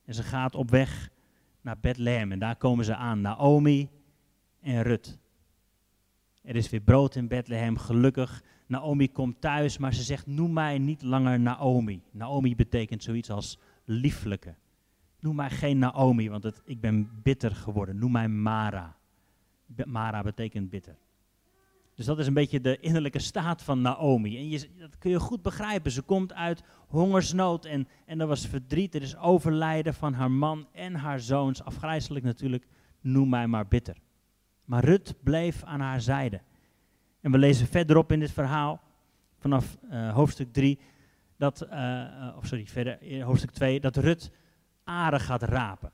En 0.08 0.14
ze 0.14 0.24
gaat 0.24 0.56
op 0.56 0.70
weg 0.70 1.10
naar 1.62 1.78
Bethlehem 1.80 2.32
en 2.32 2.40
daar 2.40 2.56
komen 2.56 2.86
ze 2.86 2.96
aan, 2.96 3.22
Naomi 3.22 3.90
en 4.62 4.82
Rut. 4.82 5.20
Er 6.42 6.56
is 6.56 6.70
weer 6.70 6.82
brood 6.82 7.16
in 7.16 7.28
Bethlehem, 7.28 7.78
gelukkig. 7.78 8.44
Naomi 8.68 9.12
komt 9.12 9.42
thuis, 9.42 9.78
maar 9.78 9.94
ze 9.94 10.04
zegt: 10.04 10.28
Noem 10.28 10.54
mij 10.54 10.78
niet 10.78 11.02
langer 11.02 11.40
Naomi. 11.40 12.02
Naomi 12.12 12.56
betekent 12.56 13.04
zoiets 13.04 13.30
als 13.30 13.60
lieflijke. 13.86 14.56
Noem 15.20 15.36
mij 15.36 15.50
geen 15.50 15.78
Naomi, 15.78 16.30
want 16.30 16.62
ik 16.66 16.80
ben 16.80 17.10
bitter 17.24 17.56
geworden. 17.56 17.98
Noem 17.98 18.12
mij 18.12 18.28
Mara. 18.28 18.96
Mara 19.86 20.24
betekent 20.24 20.70
bitter. 20.70 20.98
Dus 21.98 22.06
dat 22.06 22.20
is 22.20 22.27
een 22.27 22.34
beetje 22.34 22.62
de 22.62 22.80
innerlijke 22.80 23.20
staat 23.20 23.63
van 23.63 23.82
Naomi. 23.82 24.38
En 24.38 24.50
je, 24.50 24.70
dat 24.77 24.98
kun 24.98 25.12
je 25.12 25.20
goed 25.20 25.42
begrijpen. 25.42 25.92
Ze 25.92 26.01
komt 26.01 26.34
uit 26.34 26.63
hongersnood 26.88 27.66
en, 27.66 27.88
en 28.06 28.20
er 28.20 28.27
was 28.27 28.48
verdriet. 28.48 28.96
Er 28.96 29.01
is 29.01 29.18
overlijden 29.18 29.94
van 29.94 30.13
haar 30.13 30.32
man 30.32 30.68
en 30.72 30.96
haar 30.96 31.20
zoons. 31.20 31.63
Afgrijzelijk 31.63 32.25
natuurlijk, 32.25 32.68
noem 33.01 33.30
mij 33.30 33.48
maar 33.48 33.68
bitter. 33.68 33.98
Maar 34.66 34.84
Rut 34.84 35.16
bleef 35.24 35.63
aan 35.63 35.80
haar 35.80 36.01
zijde. 36.01 36.42
En 37.22 37.32
we 37.32 37.38
lezen 37.38 37.68
verderop 37.68 38.12
in 38.12 38.20
dit 38.20 38.32
verhaal, 38.32 38.82
vanaf 39.38 39.77
uh, 39.92 40.13
hoofdstuk 40.13 40.54
3, 40.54 40.80
dat, 41.38 41.68
uh, 41.72 42.34
of 42.38 42.46
sorry, 42.46 42.68
verder 42.68 43.01
in 43.01 43.22
hoofdstuk 43.22 43.51
2, 43.51 43.80
dat 43.80 43.96
Rut 43.96 44.32
aren 44.84 45.20
gaat 45.20 45.44
rapen. 45.44 45.92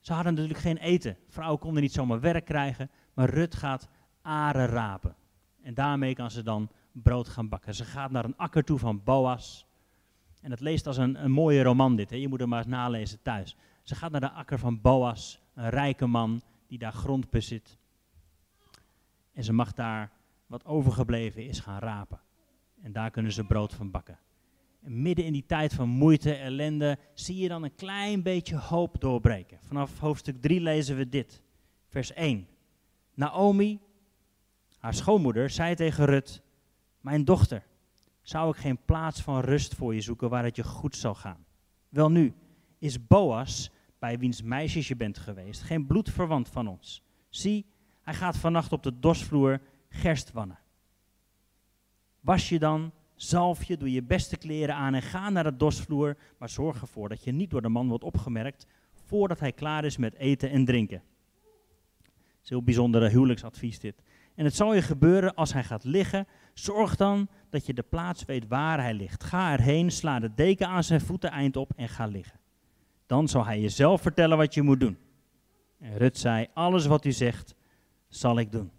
Ze 0.00 0.12
hadden 0.12 0.34
natuurlijk 0.34 0.60
geen 0.60 0.78
eten. 0.78 1.16
Vrouwen 1.28 1.60
konden 1.60 1.82
niet 1.82 1.92
zomaar 1.92 2.20
werk 2.20 2.44
krijgen, 2.44 2.90
maar 3.14 3.30
Rut 3.30 3.54
gaat 3.54 3.88
aren 4.22 4.66
rapen. 4.66 5.16
En 5.64 5.74
daarmee 5.74 6.14
kan 6.14 6.30
ze 6.30 6.42
dan 6.42 6.70
brood 6.92 7.28
gaan 7.28 7.48
bakken. 7.48 7.74
Ze 7.74 7.84
gaat 7.84 8.10
naar 8.10 8.24
een 8.24 8.36
akker 8.36 8.64
toe 8.64 8.78
van 8.78 9.02
Boas. 9.04 9.66
En 10.40 10.50
het 10.50 10.60
leest 10.60 10.86
als 10.86 10.96
een, 10.96 11.24
een 11.24 11.30
mooie 11.30 11.62
roman 11.62 11.96
dit. 11.96 12.10
Hè? 12.10 12.16
Je 12.16 12.28
moet 12.28 12.40
hem 12.40 12.48
maar 12.48 12.58
eens 12.58 12.66
nalezen 12.66 13.22
thuis. 13.22 13.56
Ze 13.82 13.94
gaat 13.94 14.10
naar 14.10 14.20
de 14.20 14.30
akker 14.30 14.58
van 14.58 14.80
Boas, 14.80 15.40
een 15.54 15.68
rijke 15.68 16.06
man 16.06 16.42
die 16.66 16.78
daar 16.78 16.92
grond 16.92 17.30
bezit. 17.30 17.78
En 19.32 19.44
ze 19.44 19.52
mag 19.52 19.72
daar 19.72 20.10
wat 20.46 20.64
overgebleven 20.64 21.46
is 21.46 21.60
gaan 21.60 21.78
rapen. 21.78 22.20
En 22.82 22.92
daar 22.92 23.10
kunnen 23.10 23.32
ze 23.32 23.44
brood 23.44 23.74
van 23.74 23.90
bakken. 23.90 24.18
En 24.82 25.02
midden 25.02 25.24
in 25.24 25.32
die 25.32 25.46
tijd 25.46 25.74
van 25.74 25.88
moeite, 25.88 26.34
ellende, 26.34 26.98
zie 27.14 27.36
je 27.36 27.48
dan 27.48 27.62
een 27.62 27.74
klein 27.74 28.22
beetje 28.22 28.58
hoop 28.58 29.00
doorbreken. 29.00 29.58
Vanaf 29.60 29.98
hoofdstuk 29.98 30.40
3 30.40 30.60
lezen 30.60 30.96
we 30.96 31.08
dit. 31.08 31.42
Vers 31.88 32.12
1. 32.12 32.46
Naomi, 33.14 33.80
haar 34.84 34.94
schoonmoeder, 34.94 35.50
zei 35.50 35.74
tegen 35.74 36.04
Rut, 36.04 36.42
mijn 37.00 37.24
dochter, 37.24 37.66
zou 38.22 38.50
ik 38.50 38.56
geen 38.56 38.78
plaats 38.84 39.20
van 39.20 39.40
rust 39.40 39.74
voor 39.74 39.94
je 39.94 40.00
zoeken 40.00 40.30
waar 40.30 40.44
het 40.44 40.56
je 40.56 40.64
goed 40.64 40.96
zal 40.96 41.14
gaan? 41.14 41.44
Wel 41.88 42.10
nu, 42.10 42.34
is 42.78 43.06
Boas, 43.06 43.70
bij 43.98 44.18
wiens 44.18 44.42
meisjes 44.42 44.88
je 44.88 44.96
bent 44.96 45.18
geweest, 45.18 45.62
geen 45.62 45.86
bloedverwant 45.86 46.48
van 46.48 46.66
ons. 46.66 47.02
Zie, 47.28 47.66
hij 48.02 48.14
gaat 48.14 48.36
vannacht 48.36 48.72
op 48.72 48.82
de 48.82 48.98
dorsvloer 48.98 49.60
gerst 49.88 50.32
wannen. 50.32 50.58
Was 52.20 52.48
je 52.48 52.58
dan, 52.58 52.92
zalf 53.14 53.64
je, 53.64 53.76
doe 53.76 53.92
je 53.92 54.02
beste 54.02 54.36
kleren 54.36 54.74
aan 54.74 54.94
en 54.94 55.02
ga 55.02 55.30
naar 55.30 55.44
de 55.44 55.56
dorsvloer, 55.56 56.16
maar 56.38 56.48
zorg 56.48 56.80
ervoor 56.80 57.08
dat 57.08 57.24
je 57.24 57.32
niet 57.32 57.50
door 57.50 57.62
de 57.62 57.68
man 57.68 57.88
wordt 57.88 58.04
opgemerkt 58.04 58.66
voordat 58.92 59.40
hij 59.40 59.52
klaar 59.52 59.84
is 59.84 59.96
met 59.96 60.14
eten 60.14 60.50
en 60.50 60.64
drinken. 60.64 61.02
Het 62.02 62.42
is 62.42 62.48
heel 62.48 62.62
bijzonder 62.62 63.10
huwelijksadvies 63.10 63.78
dit. 63.78 64.02
En 64.34 64.44
het 64.44 64.54
zal 64.54 64.74
je 64.74 64.82
gebeuren 64.82 65.34
als 65.34 65.52
hij 65.52 65.64
gaat 65.64 65.84
liggen. 65.84 66.26
Zorg 66.54 66.96
dan 66.96 67.28
dat 67.50 67.66
je 67.66 67.74
de 67.74 67.82
plaats 67.82 68.24
weet 68.24 68.48
waar 68.48 68.80
hij 68.80 68.94
ligt. 68.94 69.24
Ga 69.24 69.52
erheen, 69.52 69.90
sla 69.90 70.18
de 70.18 70.34
deken 70.34 70.68
aan 70.68 70.84
zijn 70.84 71.00
voeten 71.00 71.30
eind 71.30 71.56
op 71.56 71.72
en 71.76 71.88
ga 71.88 72.06
liggen. 72.06 72.40
Dan 73.06 73.28
zal 73.28 73.44
hij 73.44 73.60
jezelf 73.60 74.02
vertellen 74.02 74.36
wat 74.36 74.54
je 74.54 74.62
moet 74.62 74.80
doen. 74.80 74.98
En 75.78 75.96
Rut 75.96 76.18
zei, 76.18 76.46
alles 76.54 76.86
wat 76.86 77.04
u 77.04 77.12
zegt, 77.12 77.54
zal 78.08 78.38
ik 78.38 78.52
doen. 78.52 78.70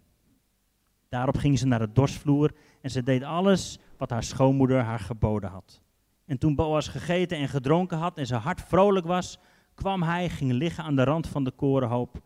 Daarop 1.08 1.36
ging 1.36 1.58
ze 1.58 1.66
naar 1.66 1.78
de 1.78 1.92
dorsvloer 1.92 2.52
en 2.80 2.90
ze 2.90 3.02
deed 3.02 3.22
alles 3.22 3.78
wat 3.96 4.10
haar 4.10 4.22
schoonmoeder 4.22 4.82
haar 4.82 4.98
geboden 4.98 5.50
had. 5.50 5.82
En 6.24 6.38
toen 6.38 6.54
Boas 6.54 6.88
gegeten 6.88 7.38
en 7.38 7.48
gedronken 7.48 7.98
had 7.98 8.18
en 8.18 8.26
zijn 8.26 8.40
hart 8.40 8.60
vrolijk 8.60 9.06
was, 9.06 9.38
kwam 9.74 10.02
hij, 10.02 10.28
ging 10.28 10.52
liggen 10.52 10.84
aan 10.84 10.96
de 10.96 11.04
rand 11.04 11.26
van 11.28 11.44
de 11.44 11.50
korenhoop. 11.50 12.20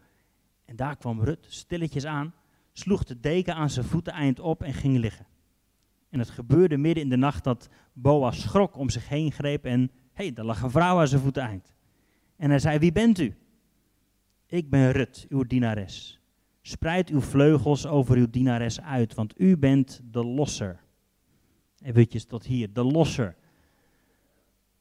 En 0.64 0.76
daar 0.76 0.96
kwam 0.96 1.22
Rut 1.22 1.46
stilletjes 1.48 2.06
aan, 2.06 2.34
sloeg 2.72 3.04
de 3.04 3.20
deken 3.20 3.54
aan 3.54 3.70
zijn 3.70 3.86
voeten 3.86 4.12
eind 4.12 4.40
op 4.40 4.62
en 4.62 4.74
ging 4.74 4.98
liggen. 4.98 5.26
En 6.10 6.18
het 6.18 6.30
gebeurde 6.30 6.76
midden 6.76 7.02
in 7.02 7.10
de 7.10 7.16
nacht 7.16 7.44
dat 7.44 7.68
Boas 7.92 8.40
schrok 8.40 8.76
om 8.76 8.90
zich 8.90 9.08
heen 9.08 9.32
greep 9.32 9.64
en, 9.64 9.80
hé, 10.12 10.24
hey, 10.24 10.32
daar 10.32 10.44
lag 10.44 10.62
een 10.62 10.70
vrouw 10.70 10.98
aan 10.98 11.08
zijn 11.08 11.20
voeten 11.20 11.42
eind. 11.42 11.74
En 12.36 12.50
hij 12.50 12.58
zei, 12.58 12.78
wie 12.78 12.92
bent 12.92 13.18
u? 13.18 13.36
Ik 14.46 14.70
ben 14.70 14.92
Rut, 14.92 15.26
uw 15.28 15.42
dienares. 15.42 16.20
Spreid 16.62 17.08
uw 17.08 17.20
vleugels 17.20 17.86
over 17.86 18.16
uw 18.16 18.30
dienares 18.30 18.80
uit, 18.80 19.14
want 19.14 19.40
u 19.40 19.56
bent 19.56 20.00
de 20.10 20.24
losser. 20.24 20.80
Eventjes 21.82 22.24
tot 22.24 22.46
hier, 22.46 22.72
de 22.72 22.84
losser. 22.84 23.36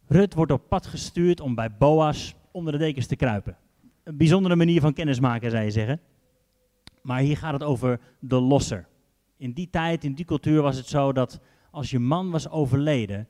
Rut 0.07 0.33
wordt 0.33 0.51
op 0.51 0.69
pad 0.69 0.87
gestuurd 0.87 1.39
om 1.39 1.55
bij 1.55 1.77
Boas 1.77 2.35
onder 2.51 2.73
de 2.73 2.79
dekens 2.79 3.05
te 3.05 3.15
kruipen. 3.15 3.57
Een 4.03 4.17
bijzondere 4.17 4.55
manier 4.55 4.81
van 4.81 4.93
kennismaken, 4.93 5.51
zou 5.51 5.63
je 5.63 5.71
zeggen. 5.71 6.01
Maar 7.01 7.19
hier 7.19 7.37
gaat 7.37 7.53
het 7.53 7.63
over 7.63 7.99
de 8.19 8.39
losser. 8.39 8.87
In 9.37 9.51
die 9.51 9.69
tijd, 9.69 10.03
in 10.03 10.13
die 10.13 10.25
cultuur 10.25 10.61
was 10.61 10.77
het 10.77 10.87
zo 10.87 11.11
dat 11.11 11.39
als 11.71 11.89
je 11.89 11.99
man 11.99 12.31
was 12.31 12.49
overleden, 12.49 13.27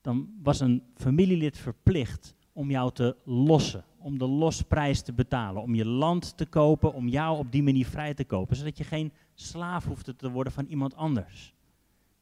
dan 0.00 0.28
was 0.42 0.60
een 0.60 0.82
familielid 0.94 1.58
verplicht 1.58 2.34
om 2.52 2.70
jou 2.70 2.92
te 2.92 3.16
lossen 3.24 3.84
om 4.00 4.18
de 4.18 4.26
losprijs 4.26 5.02
te 5.02 5.12
betalen, 5.12 5.62
om 5.62 5.74
je 5.74 5.86
land 5.86 6.36
te 6.36 6.46
kopen, 6.46 6.92
om 6.92 7.08
jou 7.08 7.38
op 7.38 7.52
die 7.52 7.62
manier 7.62 7.86
vrij 7.86 8.14
te 8.14 8.24
kopen, 8.24 8.56
zodat 8.56 8.78
je 8.78 8.84
geen 8.84 9.12
slaaf 9.34 9.86
hoeft 9.86 10.18
te 10.18 10.30
worden 10.30 10.52
van 10.52 10.66
iemand 10.66 10.96
anders. 10.96 11.54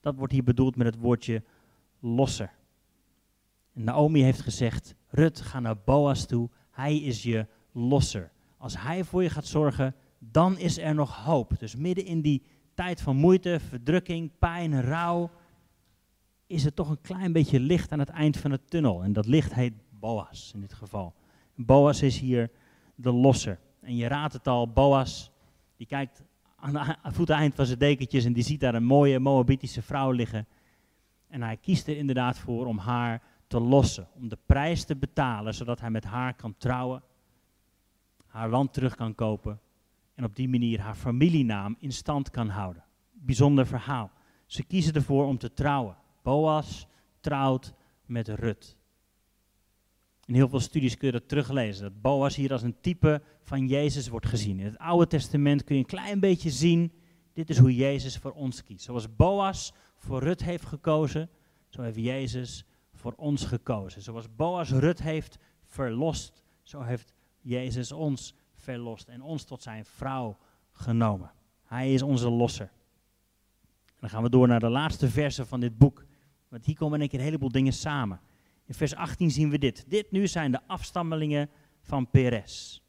Dat 0.00 0.14
wordt 0.14 0.32
hier 0.32 0.44
bedoeld 0.44 0.76
met 0.76 0.86
het 0.86 0.96
woordje 0.96 1.42
losser. 2.00 2.50
Naomi 3.72 4.22
heeft 4.22 4.40
gezegd, 4.40 4.94
Rut, 5.08 5.40
ga 5.40 5.60
naar 5.60 5.78
Boas 5.84 6.26
toe, 6.26 6.48
hij 6.70 6.96
is 6.96 7.22
je 7.22 7.46
losser. 7.72 8.30
Als 8.56 8.80
hij 8.80 9.04
voor 9.04 9.22
je 9.22 9.30
gaat 9.30 9.46
zorgen, 9.46 9.94
dan 10.18 10.58
is 10.58 10.78
er 10.78 10.94
nog 10.94 11.16
hoop. 11.16 11.58
Dus 11.58 11.76
midden 11.76 12.04
in 12.04 12.20
die 12.20 12.42
tijd 12.74 13.00
van 13.00 13.16
moeite, 13.16 13.60
verdrukking, 13.68 14.30
pijn, 14.38 14.82
rouw, 14.82 15.30
is 16.46 16.64
er 16.64 16.74
toch 16.74 16.90
een 16.90 17.00
klein 17.00 17.32
beetje 17.32 17.60
licht 17.60 17.92
aan 17.92 17.98
het 17.98 18.08
eind 18.08 18.36
van 18.36 18.50
de 18.50 18.64
tunnel. 18.64 19.02
En 19.02 19.12
dat 19.12 19.26
licht 19.26 19.54
heet 19.54 19.72
Boas 19.90 20.50
in 20.54 20.60
dit 20.60 20.72
geval. 20.72 21.14
Boas 21.54 22.02
is 22.02 22.18
hier 22.18 22.50
de 22.94 23.12
losser. 23.12 23.58
En 23.80 23.96
je 23.96 24.06
raadt 24.06 24.32
het 24.32 24.46
al, 24.46 24.72
Boas, 24.72 25.30
die 25.76 25.86
kijkt 25.86 26.22
aan 26.56 26.76
het 26.76 27.14
voeteneind 27.14 27.54
van 27.54 27.66
zijn 27.66 27.78
dekentjes 27.78 28.24
en 28.24 28.32
die 28.32 28.42
ziet 28.42 28.60
daar 28.60 28.74
een 28.74 28.84
mooie 28.84 29.18
Moabitische 29.18 29.82
vrouw 29.82 30.10
liggen. 30.10 30.46
En 31.28 31.42
hij 31.42 31.56
kiest 31.56 31.86
er 31.86 31.96
inderdaad 31.96 32.38
voor 32.38 32.66
om 32.66 32.78
haar 32.78 33.22
te 33.46 33.60
lossen, 33.60 34.08
om 34.14 34.28
de 34.28 34.38
prijs 34.46 34.84
te 34.84 34.96
betalen, 34.96 35.54
zodat 35.54 35.80
hij 35.80 35.90
met 35.90 36.04
haar 36.04 36.34
kan 36.34 36.54
trouwen, 36.58 37.02
haar 38.26 38.48
land 38.48 38.72
terug 38.72 38.94
kan 38.94 39.14
kopen 39.14 39.60
en 40.18 40.24
op 40.24 40.36
die 40.36 40.48
manier 40.48 40.80
haar 40.80 40.94
familienaam 40.94 41.76
in 41.78 41.92
stand 41.92 42.30
kan 42.30 42.48
houden. 42.48 42.84
Bijzonder 43.12 43.66
verhaal. 43.66 44.10
Ze 44.46 44.64
kiezen 44.64 44.94
ervoor 44.94 45.26
om 45.26 45.38
te 45.38 45.52
trouwen. 45.52 45.96
Boas 46.22 46.86
trouwt 47.20 47.74
met 48.06 48.28
Rut. 48.28 48.76
In 50.24 50.34
heel 50.34 50.48
veel 50.48 50.60
studies 50.60 50.96
kun 50.96 51.06
je 51.06 51.12
dat 51.12 51.28
teruglezen. 51.28 51.82
Dat 51.82 52.00
Boas 52.00 52.36
hier 52.36 52.52
als 52.52 52.62
een 52.62 52.80
type 52.80 53.22
van 53.42 53.66
Jezus 53.66 54.08
wordt 54.08 54.26
gezien. 54.26 54.58
In 54.58 54.64
het 54.64 54.78
Oude 54.78 55.06
Testament 55.06 55.64
kun 55.64 55.74
je 55.74 55.80
een 55.80 55.88
klein 55.88 56.20
beetje 56.20 56.50
zien. 56.50 56.92
Dit 57.32 57.50
is 57.50 57.58
hoe 57.58 57.74
Jezus 57.74 58.16
voor 58.16 58.32
ons 58.32 58.62
kiest. 58.62 58.84
Zoals 58.84 59.16
Boas 59.16 59.72
voor 59.96 60.22
Rut 60.22 60.42
heeft 60.42 60.64
gekozen, 60.64 61.30
zo 61.68 61.82
heeft 61.82 61.98
Jezus 61.98 62.64
voor 62.92 63.14
ons 63.16 63.44
gekozen. 63.44 64.02
Zoals 64.02 64.34
Boas 64.34 64.70
Rut 64.70 65.02
heeft 65.02 65.38
verlost, 65.64 66.42
zo 66.62 66.80
heeft 66.80 67.12
Jezus 67.40 67.92
ons 67.92 68.34
en 69.06 69.22
ons 69.22 69.44
tot 69.44 69.62
zijn 69.62 69.84
vrouw 69.84 70.36
genomen. 70.72 71.32
Hij 71.64 71.92
is 71.92 72.02
onze 72.02 72.30
losser. 72.30 72.70
En 73.86 73.94
dan 74.00 74.10
gaan 74.10 74.22
we 74.22 74.30
door 74.30 74.48
naar 74.48 74.60
de 74.60 74.68
laatste 74.68 75.08
versen 75.08 75.46
van 75.46 75.60
dit 75.60 75.78
boek. 75.78 76.04
Want 76.48 76.64
hier 76.64 76.76
komen 76.76 76.96
in 76.96 77.02
een 77.02 77.08
keer 77.08 77.18
een 77.18 77.24
heleboel 77.24 77.52
dingen 77.52 77.72
samen. 77.72 78.20
In 78.64 78.74
vers 78.74 78.94
18 78.94 79.30
zien 79.30 79.50
we 79.50 79.58
dit. 79.58 79.84
Dit 79.88 80.10
nu 80.10 80.26
zijn 80.26 80.50
de 80.50 80.60
afstammelingen 80.66 81.50
van 81.80 82.10
Peres. 82.10 82.82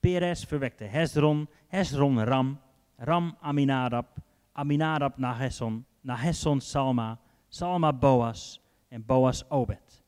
Peres 0.00 0.44
verwekte 0.44 0.84
Hezron, 0.84 1.48
Hezron 1.66 2.24
Ram, 2.24 2.60
Ram 2.96 3.36
Aminadab, 3.40 4.16
Aminadab 4.52 5.18
Nahesson, 5.18 5.84
Nahesson 6.00 6.60
Salma, 6.60 7.20
Salma 7.48 7.92
Boas 7.92 8.60
en 8.88 9.04
Boas 9.04 9.50
Obed. 9.50 10.02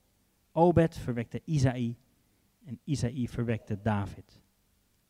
Obed 0.53 0.99
verwekte 0.99 1.43
Isaï 1.45 1.97
en 2.65 2.81
Isaï 2.85 3.29
verwekte 3.29 3.83
David. 3.83 4.41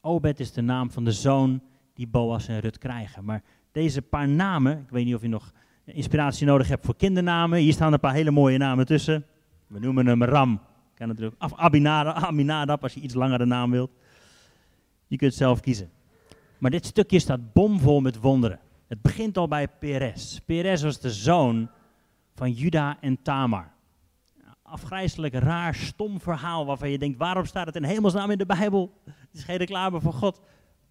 Obed 0.06 0.40
is 0.40 0.52
de 0.52 0.60
naam 0.60 0.90
van 0.90 1.04
de 1.04 1.12
zoon 1.12 1.60
die 1.94 2.06
Boas 2.06 2.48
en 2.48 2.60
Rut 2.60 2.78
krijgen. 2.78 3.25
Maar 3.25 3.42
deze 3.72 4.02
paar 4.02 4.28
namen, 4.28 4.78
ik 4.78 4.90
weet 4.90 5.04
niet 5.04 5.14
of 5.14 5.22
je 5.22 5.28
nog 5.28 5.52
inspiratie 5.84 6.46
nodig 6.46 6.68
hebt 6.68 6.84
voor 6.84 6.96
kindernamen. 6.96 7.58
Hier 7.58 7.72
staan 7.72 7.92
een 7.92 8.00
paar 8.00 8.14
hele 8.14 8.30
mooie 8.30 8.58
namen 8.58 8.86
tussen. 8.86 9.25
We 9.66 9.78
noemen 9.78 10.06
hem 10.06 10.25
Ram. 10.25 10.60
Kan 10.94 11.08
natuurlijk. 11.08 11.36
Als 12.82 12.94
je 12.94 13.00
iets 13.00 13.14
langere 13.14 13.46
naam 13.46 13.70
wilt. 13.70 13.90
Je 15.06 15.16
kunt 15.16 15.34
zelf 15.34 15.60
kiezen. 15.60 15.90
Maar 16.58 16.70
dit 16.70 16.86
stukje 16.86 17.18
staat 17.18 17.52
bomvol 17.52 18.00
met 18.00 18.20
wonderen. 18.20 18.58
Het 18.86 19.02
begint 19.02 19.36
al 19.36 19.48
bij 19.48 19.68
Peres. 19.68 20.40
Peres 20.44 20.82
was 20.82 21.00
de 21.00 21.10
zoon 21.10 21.68
van 22.34 22.52
Juda 22.52 22.96
en 23.00 23.22
Tamar. 23.22 23.75
Afgrijzelijk, 24.68 25.35
raar, 25.35 25.75
stom 25.75 26.20
verhaal 26.20 26.66
waarvan 26.66 26.90
je 26.90 26.99
denkt, 26.99 27.18
waarom 27.18 27.44
staat 27.44 27.66
het 27.66 27.76
in 27.76 27.85
hemelsnaam 27.85 28.30
in 28.30 28.38
de 28.38 28.46
Bijbel? 28.46 29.00
Het 29.04 29.28
is 29.32 29.44
geen 29.44 29.56
reclame 29.56 30.00
voor 30.00 30.12
God. 30.12 30.40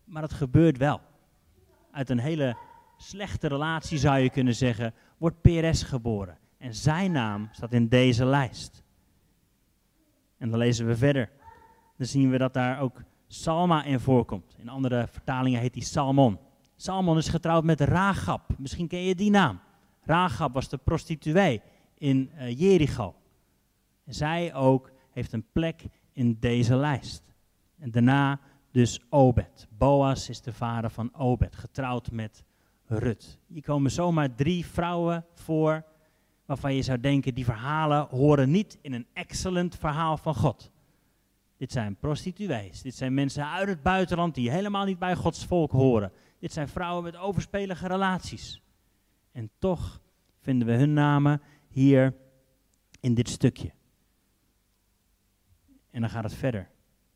Maar 0.03 0.21
het 0.21 0.33
gebeurt 0.33 0.77
wel. 0.77 1.01
Uit 1.91 2.09
een 2.09 2.19
hele 2.19 2.57
slechte 2.97 3.47
relatie 3.47 3.97
zou 3.97 4.17
je 4.17 4.29
kunnen 4.29 4.55
zeggen, 4.55 4.93
wordt 5.17 5.41
Peres 5.41 5.83
geboren. 5.83 6.37
En 6.57 6.73
zijn 6.73 7.11
naam 7.11 7.49
staat 7.51 7.73
in 7.73 7.87
deze 7.87 8.25
lijst. 8.25 8.83
En 10.37 10.49
dan 10.49 10.59
lezen 10.59 10.87
we 10.87 10.97
verder. 10.97 11.29
Dan 11.97 12.07
zien 12.07 12.29
we 12.29 12.37
dat 12.37 12.53
daar 12.53 12.79
ook 12.79 13.01
Salma 13.27 13.83
in 13.83 13.99
voorkomt. 13.99 14.55
In 14.59 14.69
andere 14.69 15.07
vertalingen 15.11 15.59
heet 15.59 15.75
hij 15.75 15.83
Salmon. 15.83 16.39
Salmon 16.75 17.17
is 17.17 17.29
getrouwd 17.29 17.63
met 17.63 17.81
Ragab. 17.81 18.41
Misschien 18.57 18.87
ken 18.87 19.03
je 19.03 19.15
die 19.15 19.29
naam. 19.29 19.59
Ragab 20.01 20.53
was 20.53 20.69
de 20.69 20.77
prostituee 20.77 21.61
in 21.97 22.31
uh, 22.37 22.59
Jericho. 22.59 23.15
Zij 24.05 24.53
ook 24.53 24.91
heeft 25.09 25.33
een 25.33 25.45
plek 25.51 25.85
in 26.11 26.37
deze 26.39 26.75
lijst. 26.75 27.23
En 27.79 27.91
daarna 27.91 28.39
dus 28.71 28.99
Obed. 29.09 29.67
Boas 29.77 30.29
is 30.29 30.41
de 30.41 30.53
vader 30.53 30.89
van 30.89 31.13
Obed, 31.13 31.55
getrouwd 31.55 32.11
met 32.11 32.43
Rut. 32.85 33.39
Hier 33.47 33.61
komen 33.61 33.91
zomaar 33.91 34.35
drie 34.35 34.65
vrouwen 34.65 35.25
voor 35.33 35.85
waarvan 36.45 36.75
je 36.75 36.81
zou 36.81 36.99
denken, 36.99 37.33
die 37.33 37.45
verhalen 37.45 38.07
horen 38.09 38.51
niet 38.51 38.77
in 38.81 38.93
een 38.93 39.07
excellent 39.13 39.75
verhaal 39.75 40.17
van 40.17 40.35
God. 40.35 40.71
Dit 41.57 41.71
zijn 41.71 41.95
prostituees. 41.95 42.81
Dit 42.81 42.95
zijn 42.95 43.13
mensen 43.13 43.49
uit 43.49 43.67
het 43.67 43.83
buitenland 43.83 44.35
die 44.35 44.51
helemaal 44.51 44.85
niet 44.85 44.99
bij 44.99 45.15
Gods 45.15 45.45
volk 45.45 45.71
horen. 45.71 46.11
Dit 46.39 46.53
zijn 46.53 46.67
vrouwen 46.67 47.03
met 47.03 47.15
overspelige 47.17 47.87
relaties. 47.87 48.61
En 49.31 49.49
toch 49.59 50.01
vinden 50.39 50.67
we 50.67 50.73
hun 50.73 50.93
namen 50.93 51.41
hier 51.67 52.15
in 52.99 53.13
dit 53.13 53.29
stukje. 53.29 53.71
En 55.95 56.01
dan 56.01 56.09
gaat 56.09 56.23
het 56.23 56.33
verder. 56.33 56.69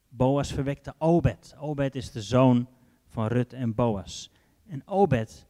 Boas 0.10 0.54
verwekte 0.54 0.94
Obed. 0.98 1.56
Obed 1.60 1.96
is 1.96 2.12
de 2.12 2.22
zoon 2.22 2.68
van 3.08 3.28
Rut 3.28 3.54
en 3.54 3.76
Boas. 3.76 4.32
En 4.68 4.88
Obed 4.88 5.48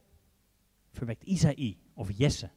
verwekt 0.92 1.22
Isaï 1.22 1.76
of 1.94 2.08
Jesse. 2.16 2.50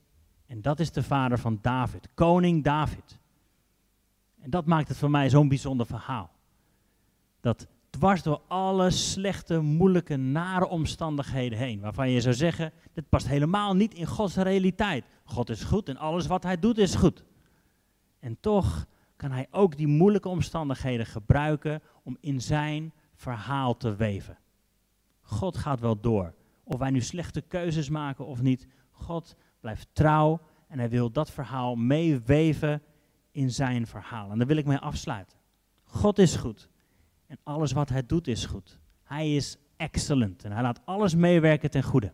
En 0.45 0.61
dat 0.61 0.79
is 0.79 0.91
de 0.91 1.03
vader 1.03 1.39
van 1.39 1.59
David, 1.61 2.07
koning 2.13 2.63
David. 2.63 3.19
En 4.41 4.49
dat 4.49 4.65
maakt 4.65 4.87
het 4.87 4.97
voor 4.97 5.09
mij 5.09 5.29
zo'n 5.29 5.47
bijzonder 5.47 5.85
verhaal. 5.85 6.31
Dat 7.39 7.67
dwars 7.89 8.23
door 8.23 8.41
alle 8.47 8.89
slechte, 8.89 9.59
moeilijke, 9.59 10.15
nare 10.15 10.67
omstandigheden 10.67 11.57
heen, 11.57 11.79
waarvan 11.79 12.09
je 12.09 12.21
zou 12.21 12.35
zeggen, 12.35 12.71
dit 12.93 13.09
past 13.09 13.27
helemaal 13.27 13.75
niet 13.75 13.93
in 13.93 14.05
Gods 14.05 14.35
realiteit. 14.35 15.05
God 15.23 15.49
is 15.49 15.63
goed 15.63 15.89
en 15.89 15.97
alles 15.97 16.27
wat 16.27 16.43
hij 16.43 16.59
doet 16.59 16.77
is 16.77 16.95
goed. 16.95 17.23
En 18.19 18.37
toch 18.39 18.87
kan 19.23 19.31
hij 19.31 19.47
ook 19.51 19.77
die 19.77 19.87
moeilijke 19.87 20.29
omstandigheden 20.29 21.05
gebruiken 21.05 21.81
om 22.03 22.17
in 22.19 22.41
zijn 22.41 22.93
verhaal 23.13 23.77
te 23.77 23.95
weven. 23.95 24.37
God 25.21 25.57
gaat 25.57 25.79
wel 25.79 25.99
door. 25.99 26.33
Of 26.63 26.79
wij 26.79 26.89
nu 26.89 27.01
slechte 27.01 27.41
keuzes 27.41 27.89
maken 27.89 28.25
of 28.25 28.41
niet, 28.41 28.67
God 28.91 29.35
blijft 29.59 29.87
trouw 29.93 30.41
en 30.67 30.79
hij 30.79 30.89
wil 30.89 31.11
dat 31.11 31.31
verhaal 31.31 31.75
meeweven 31.75 32.81
in 33.31 33.51
zijn 33.51 33.87
verhaal. 33.87 34.31
En 34.31 34.37
daar 34.37 34.47
wil 34.47 34.57
ik 34.57 34.65
mee 34.65 34.77
afsluiten. 34.77 35.37
God 35.83 36.19
is 36.19 36.35
goed 36.35 36.69
en 37.27 37.37
alles 37.43 37.71
wat 37.71 37.89
hij 37.89 38.05
doet 38.05 38.27
is 38.27 38.45
goed. 38.45 38.79
Hij 39.03 39.35
is 39.35 39.57
excellent 39.77 40.43
en 40.43 40.51
hij 40.51 40.61
laat 40.61 40.81
alles 40.85 41.15
meewerken 41.15 41.71
ten 41.71 41.83
goede. 41.83 42.13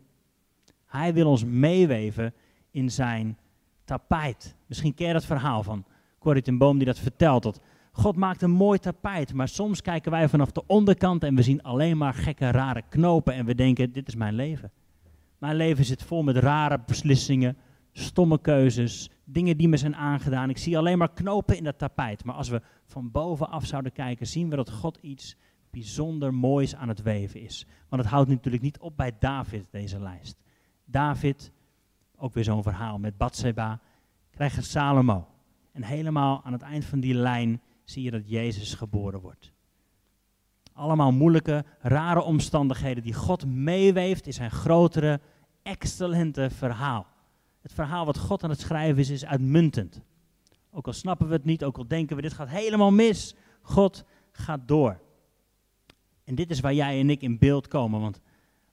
Hij 0.86 1.14
wil 1.14 1.30
ons 1.30 1.44
meeweven 1.44 2.34
in 2.72 2.92
zijn 2.92 3.38
tapijt. 3.84 4.56
Misschien 4.66 4.94
ken 4.94 5.08
je 5.08 5.14
dat 5.14 5.26
verhaal 5.26 5.64
van 5.64 5.86
Corrie 6.20 6.42
ten 6.42 6.58
Boom 6.58 6.78
die 6.78 6.86
dat 6.86 7.00
vertelt. 7.00 7.44
Dat 7.44 7.62
God 7.92 8.16
maakt 8.16 8.42
een 8.42 8.52
mooi 8.52 8.80
tapijt, 8.80 9.34
maar 9.34 9.48
soms 9.48 9.82
kijken 9.82 10.12
wij 10.12 10.30
vanaf 10.30 10.52
de 10.52 10.64
onderkant 10.68 11.24
en 11.24 11.36
we 11.36 11.42
zien 11.42 11.64
alleen 11.64 11.98
maar 11.98 12.14
gekke, 12.14 12.52
rare 12.52 12.84
knopen 12.90 13.34
en 13.34 13.46
we 13.46 13.56
denken, 13.56 13.92
dit 13.92 14.08
is 14.08 14.16
mijn 14.16 14.34
leven. 14.34 14.72
Mijn 15.38 15.56
leven 15.56 15.86
zit 15.86 16.04
vol 16.04 16.24
met 16.24 16.38
rare 16.38 16.80
beslissingen, 16.86 17.58
stomme 17.92 18.42
keuzes, 18.42 19.10
dingen 19.24 19.58
die 19.58 19.68
me 19.68 19.78
zijn 19.78 19.96
aangedaan. 19.96 20.50
Ik 20.50 20.58
zie 20.58 20.78
alleen 20.78 20.98
maar 20.98 21.14
knopen 21.14 21.58
in 21.58 21.64
dat 21.64 21.78
tapijt. 21.78 22.24
Maar 22.24 22.36
als 22.36 22.50
we 22.50 22.62
van 22.86 23.12
bovenaf 23.12 23.66
zouden 23.66 23.92
kijken, 23.92 24.28
zien 24.28 24.50
we 24.50 24.56
dat 24.56 24.72
God 24.72 24.98
iets 25.02 25.38
bijzonder 25.70 26.34
moois 26.34 26.76
aan 26.76 26.88
het 26.88 27.02
weven 27.02 27.42
is. 27.42 27.68
Want 27.90 28.02
het 28.02 28.12
houdt 28.12 28.30
natuurlijk 28.30 28.64
niet 28.64 28.80
op 28.80 28.98
bij 28.98 29.16
David, 29.20 29.66
deze 29.72 30.00
lijst. 30.00 30.38
David, 30.86 31.52
ook 32.16 32.34
weer 32.34 32.44
zo'n 32.44 32.64
verhaal 32.64 32.98
met 32.98 33.18
Bathseba, 33.18 33.80
krijgt 34.32 34.66
Salomo. 34.66 35.28
En 35.80 35.86
helemaal 35.86 36.42
aan 36.44 36.54
het 36.54 36.62
eind 36.62 36.86
van 36.86 37.00
die 37.00 37.14
lijn 37.14 37.62
zie 37.84 38.04
je 38.04 38.12
dat 38.12 38.30
Jezus 38.30 38.74
geboren 38.74 39.20
wordt. 39.20 39.52
Allemaal 40.74 41.12
moeilijke, 41.12 41.66
rare 41.80 42.22
omstandigheden 42.22 43.04
die 43.04 43.14
God 43.14 43.46
meeweeft 43.46 44.26
in 44.26 44.34
zijn 44.34 44.52
grotere, 44.52 45.20
excellente 45.64 46.50
verhaal. 46.50 47.08
Het 47.62 47.74
verhaal 47.74 48.06
wat 48.06 48.18
God 48.18 48.44
aan 48.44 48.50
het 48.50 48.60
schrijven 48.60 48.98
is, 48.98 49.10
is 49.10 49.26
uitmuntend. 49.26 50.02
Ook 50.72 50.88
al 50.88 50.94
snappen 50.94 51.28
we 51.28 51.34
het 51.34 51.46
niet, 51.46 51.64
ook 51.64 51.78
al 51.78 51.88
denken 51.88 52.16
we 52.16 52.22
dit 52.22 52.34
gaat 52.34 52.50
helemaal 52.50 52.92
mis, 52.92 53.36
God 53.62 54.04
gaat 54.32 54.68
door. 54.68 55.00
En 56.24 56.36
dit 56.36 56.52
is 56.52 56.60
waar 56.60 56.74
jij 56.74 57.00
en 57.00 57.10
ik 57.10 57.22
in 57.22 57.38
beeld 57.38 57.68
komen, 57.68 58.02
want 58.02 58.22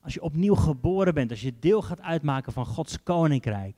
als 0.01 0.13
je 0.13 0.21
opnieuw 0.21 0.55
geboren 0.55 1.13
bent, 1.13 1.31
als 1.31 1.41
je 1.41 1.59
deel 1.59 1.81
gaat 1.81 2.01
uitmaken 2.01 2.53
van 2.53 2.65
Gods 2.65 3.03
koninkrijk, 3.03 3.77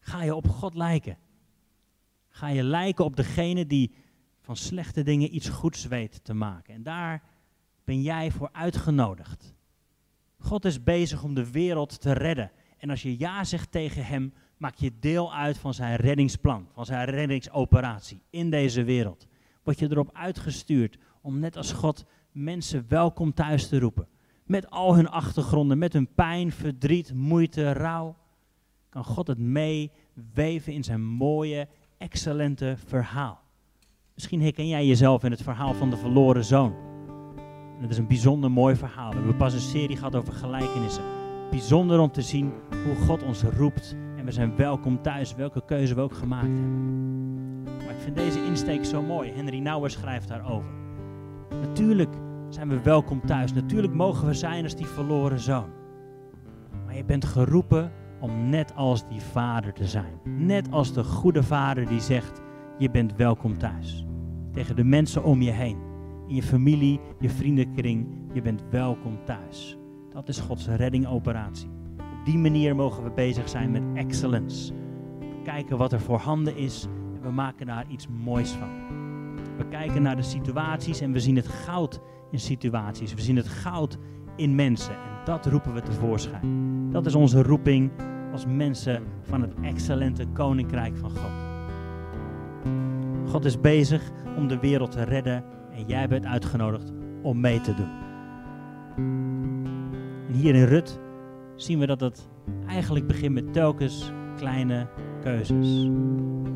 ga 0.00 0.22
je 0.22 0.34
op 0.34 0.48
God 0.48 0.74
lijken. 0.74 1.18
Ga 2.36 2.48
je 2.48 2.62
lijken 2.62 3.04
op 3.04 3.16
degene 3.16 3.66
die 3.66 3.94
van 4.40 4.56
slechte 4.56 5.02
dingen 5.02 5.34
iets 5.34 5.48
goeds 5.48 5.86
weet 5.86 6.24
te 6.24 6.34
maken. 6.34 6.74
En 6.74 6.82
daar 6.82 7.22
ben 7.84 8.02
jij 8.02 8.30
voor 8.30 8.48
uitgenodigd. 8.52 9.54
God 10.38 10.64
is 10.64 10.82
bezig 10.82 11.22
om 11.22 11.34
de 11.34 11.50
wereld 11.50 12.00
te 12.00 12.12
redden. 12.12 12.50
En 12.78 12.90
als 12.90 13.02
je 13.02 13.18
ja 13.18 13.44
zegt 13.44 13.70
tegen 13.70 14.04
Hem, 14.04 14.32
maak 14.56 14.74
je 14.74 14.98
deel 14.98 15.34
uit 15.34 15.58
van 15.58 15.74
zijn 15.74 15.96
reddingsplan, 15.96 16.68
van 16.72 16.84
zijn 16.84 17.04
reddingsoperatie 17.04 18.22
in 18.30 18.50
deze 18.50 18.84
wereld. 18.84 19.26
Word 19.62 19.78
je 19.78 19.90
erop 19.90 20.10
uitgestuurd 20.12 20.98
om 21.20 21.38
net 21.38 21.56
als 21.56 21.72
God 21.72 22.04
mensen 22.32 22.84
welkom 22.88 23.34
thuis 23.34 23.68
te 23.68 23.78
roepen. 23.78 24.08
Met 24.44 24.70
al 24.70 24.94
hun 24.94 25.08
achtergronden, 25.08 25.78
met 25.78 25.92
hun 25.92 26.14
pijn, 26.14 26.52
verdriet, 26.52 27.14
moeite, 27.14 27.72
rouw. 27.72 28.16
Kan 28.88 29.04
God 29.04 29.26
het 29.26 29.38
meeweven 29.38 30.72
in 30.72 30.84
zijn 30.84 31.02
mooie, 31.02 31.68
excellente 31.98 32.76
verhaal. 32.86 33.40
Misschien 34.14 34.42
herken 34.42 34.68
jij 34.68 34.86
jezelf 34.86 35.24
in 35.24 35.30
het 35.30 35.42
verhaal 35.42 35.74
van 35.74 35.90
de 35.90 35.96
verloren 35.96 36.44
zoon. 36.44 36.74
het 37.80 37.90
is 37.90 37.98
een 37.98 38.06
bijzonder 38.06 38.50
mooi 38.50 38.76
verhaal. 38.76 39.10
We 39.10 39.16
hebben 39.16 39.36
pas 39.36 39.54
een 39.54 39.60
serie 39.60 39.96
gehad 39.96 40.14
over 40.14 40.32
gelijkenissen. 40.32 41.04
Bijzonder 41.50 42.00
om 42.00 42.12
te 42.12 42.22
zien 42.22 42.52
hoe 42.84 42.94
God 42.94 43.22
ons 43.22 43.42
roept. 43.42 43.96
En 44.16 44.24
we 44.24 44.32
zijn 44.32 44.56
welkom 44.56 45.02
thuis, 45.02 45.34
welke 45.34 45.64
keuze 45.64 45.94
we 45.94 46.00
ook 46.00 46.14
gemaakt 46.14 46.46
hebben. 46.46 47.62
Maar 47.62 47.94
ik 47.94 48.00
vind 48.00 48.16
deze 48.16 48.44
insteek 48.44 48.84
zo 48.84 49.02
mooi. 49.02 49.32
Henry 49.32 49.58
Nouwer 49.58 49.90
schrijft 49.90 50.28
daarover. 50.28 50.70
Natuurlijk 51.50 52.14
zijn 52.48 52.68
we 52.68 52.80
welkom 52.80 53.26
thuis. 53.26 53.52
Natuurlijk 53.52 53.94
mogen 53.94 54.26
we 54.26 54.34
zijn 54.34 54.64
als 54.64 54.76
die 54.76 54.86
verloren 54.86 55.40
zoon. 55.40 55.70
Maar 56.84 56.96
je 56.96 57.04
bent 57.04 57.24
geroepen 57.24 57.92
om 58.24 58.48
net 58.48 58.74
als 58.74 59.08
die 59.08 59.20
vader 59.20 59.72
te 59.72 59.86
zijn. 59.86 60.20
Net 60.24 60.70
als 60.70 60.92
de 60.92 61.04
goede 61.04 61.42
vader 61.42 61.86
die 61.86 62.00
zegt: 62.00 62.40
Je 62.78 62.90
bent 62.90 63.16
welkom 63.16 63.58
thuis. 63.58 64.06
Tegen 64.52 64.76
de 64.76 64.84
mensen 64.84 65.24
om 65.24 65.42
je 65.42 65.50
heen. 65.50 65.78
in 66.28 66.34
je 66.34 66.42
familie, 66.42 67.00
je 67.18 67.30
vriendenkring. 67.30 68.06
Je 68.32 68.42
bent 68.42 68.64
welkom 68.70 69.18
thuis. 69.24 69.78
Dat 70.10 70.28
is 70.28 70.38
Gods 70.38 70.66
reddingoperatie. 70.66 71.68
Op 71.98 72.24
die 72.24 72.38
manier 72.38 72.74
mogen 72.74 73.02
we 73.02 73.10
bezig 73.10 73.48
zijn 73.48 73.70
met 73.70 73.82
excellence. 73.94 74.72
We 75.18 75.42
kijken 75.42 75.78
wat 75.78 75.92
er 75.92 76.00
voorhanden 76.00 76.56
is 76.56 76.86
en 77.14 77.22
we 77.22 77.30
maken 77.30 77.66
daar 77.66 77.84
iets 77.88 78.08
moois 78.08 78.50
van. 78.50 78.68
We 79.56 79.68
kijken 79.68 80.02
naar 80.02 80.16
de 80.16 80.22
situaties 80.22 81.00
en 81.00 81.12
we 81.12 81.20
zien 81.20 81.36
het 81.36 81.48
goud 81.48 82.00
in 82.30 82.40
situaties. 82.40 83.14
We 83.14 83.20
zien 83.20 83.36
het 83.36 83.48
goud 83.48 83.98
in 84.36 84.54
mensen 84.54 84.94
en 84.94 85.24
dat 85.24 85.46
roepen 85.46 85.74
we 85.74 85.80
tevoorschijn. 85.80 86.88
Dat 86.90 87.06
is 87.06 87.14
onze 87.14 87.42
roeping 87.42 87.90
als 88.34 88.46
mensen 88.46 89.02
van 89.22 89.40
het 89.40 89.54
excellente 89.62 90.26
koninkrijk 90.32 90.96
van 90.96 91.10
God. 91.10 91.30
God 93.30 93.44
is 93.44 93.60
bezig 93.60 94.10
om 94.36 94.48
de 94.48 94.58
wereld 94.58 94.90
te 94.90 95.02
redden 95.02 95.44
en 95.72 95.84
jij 95.86 96.08
bent 96.08 96.24
uitgenodigd 96.24 96.92
om 97.22 97.40
mee 97.40 97.60
te 97.60 97.74
doen. 97.74 97.90
En 100.28 100.34
hier 100.34 100.54
in 100.54 100.64
Rut 100.64 101.00
zien 101.54 101.78
we 101.78 101.86
dat 101.86 102.00
het 102.00 102.28
eigenlijk 102.66 103.06
begint 103.06 103.34
met 103.34 103.52
telkens 103.52 104.12
kleine 104.36 104.86
keuzes. 105.20 105.88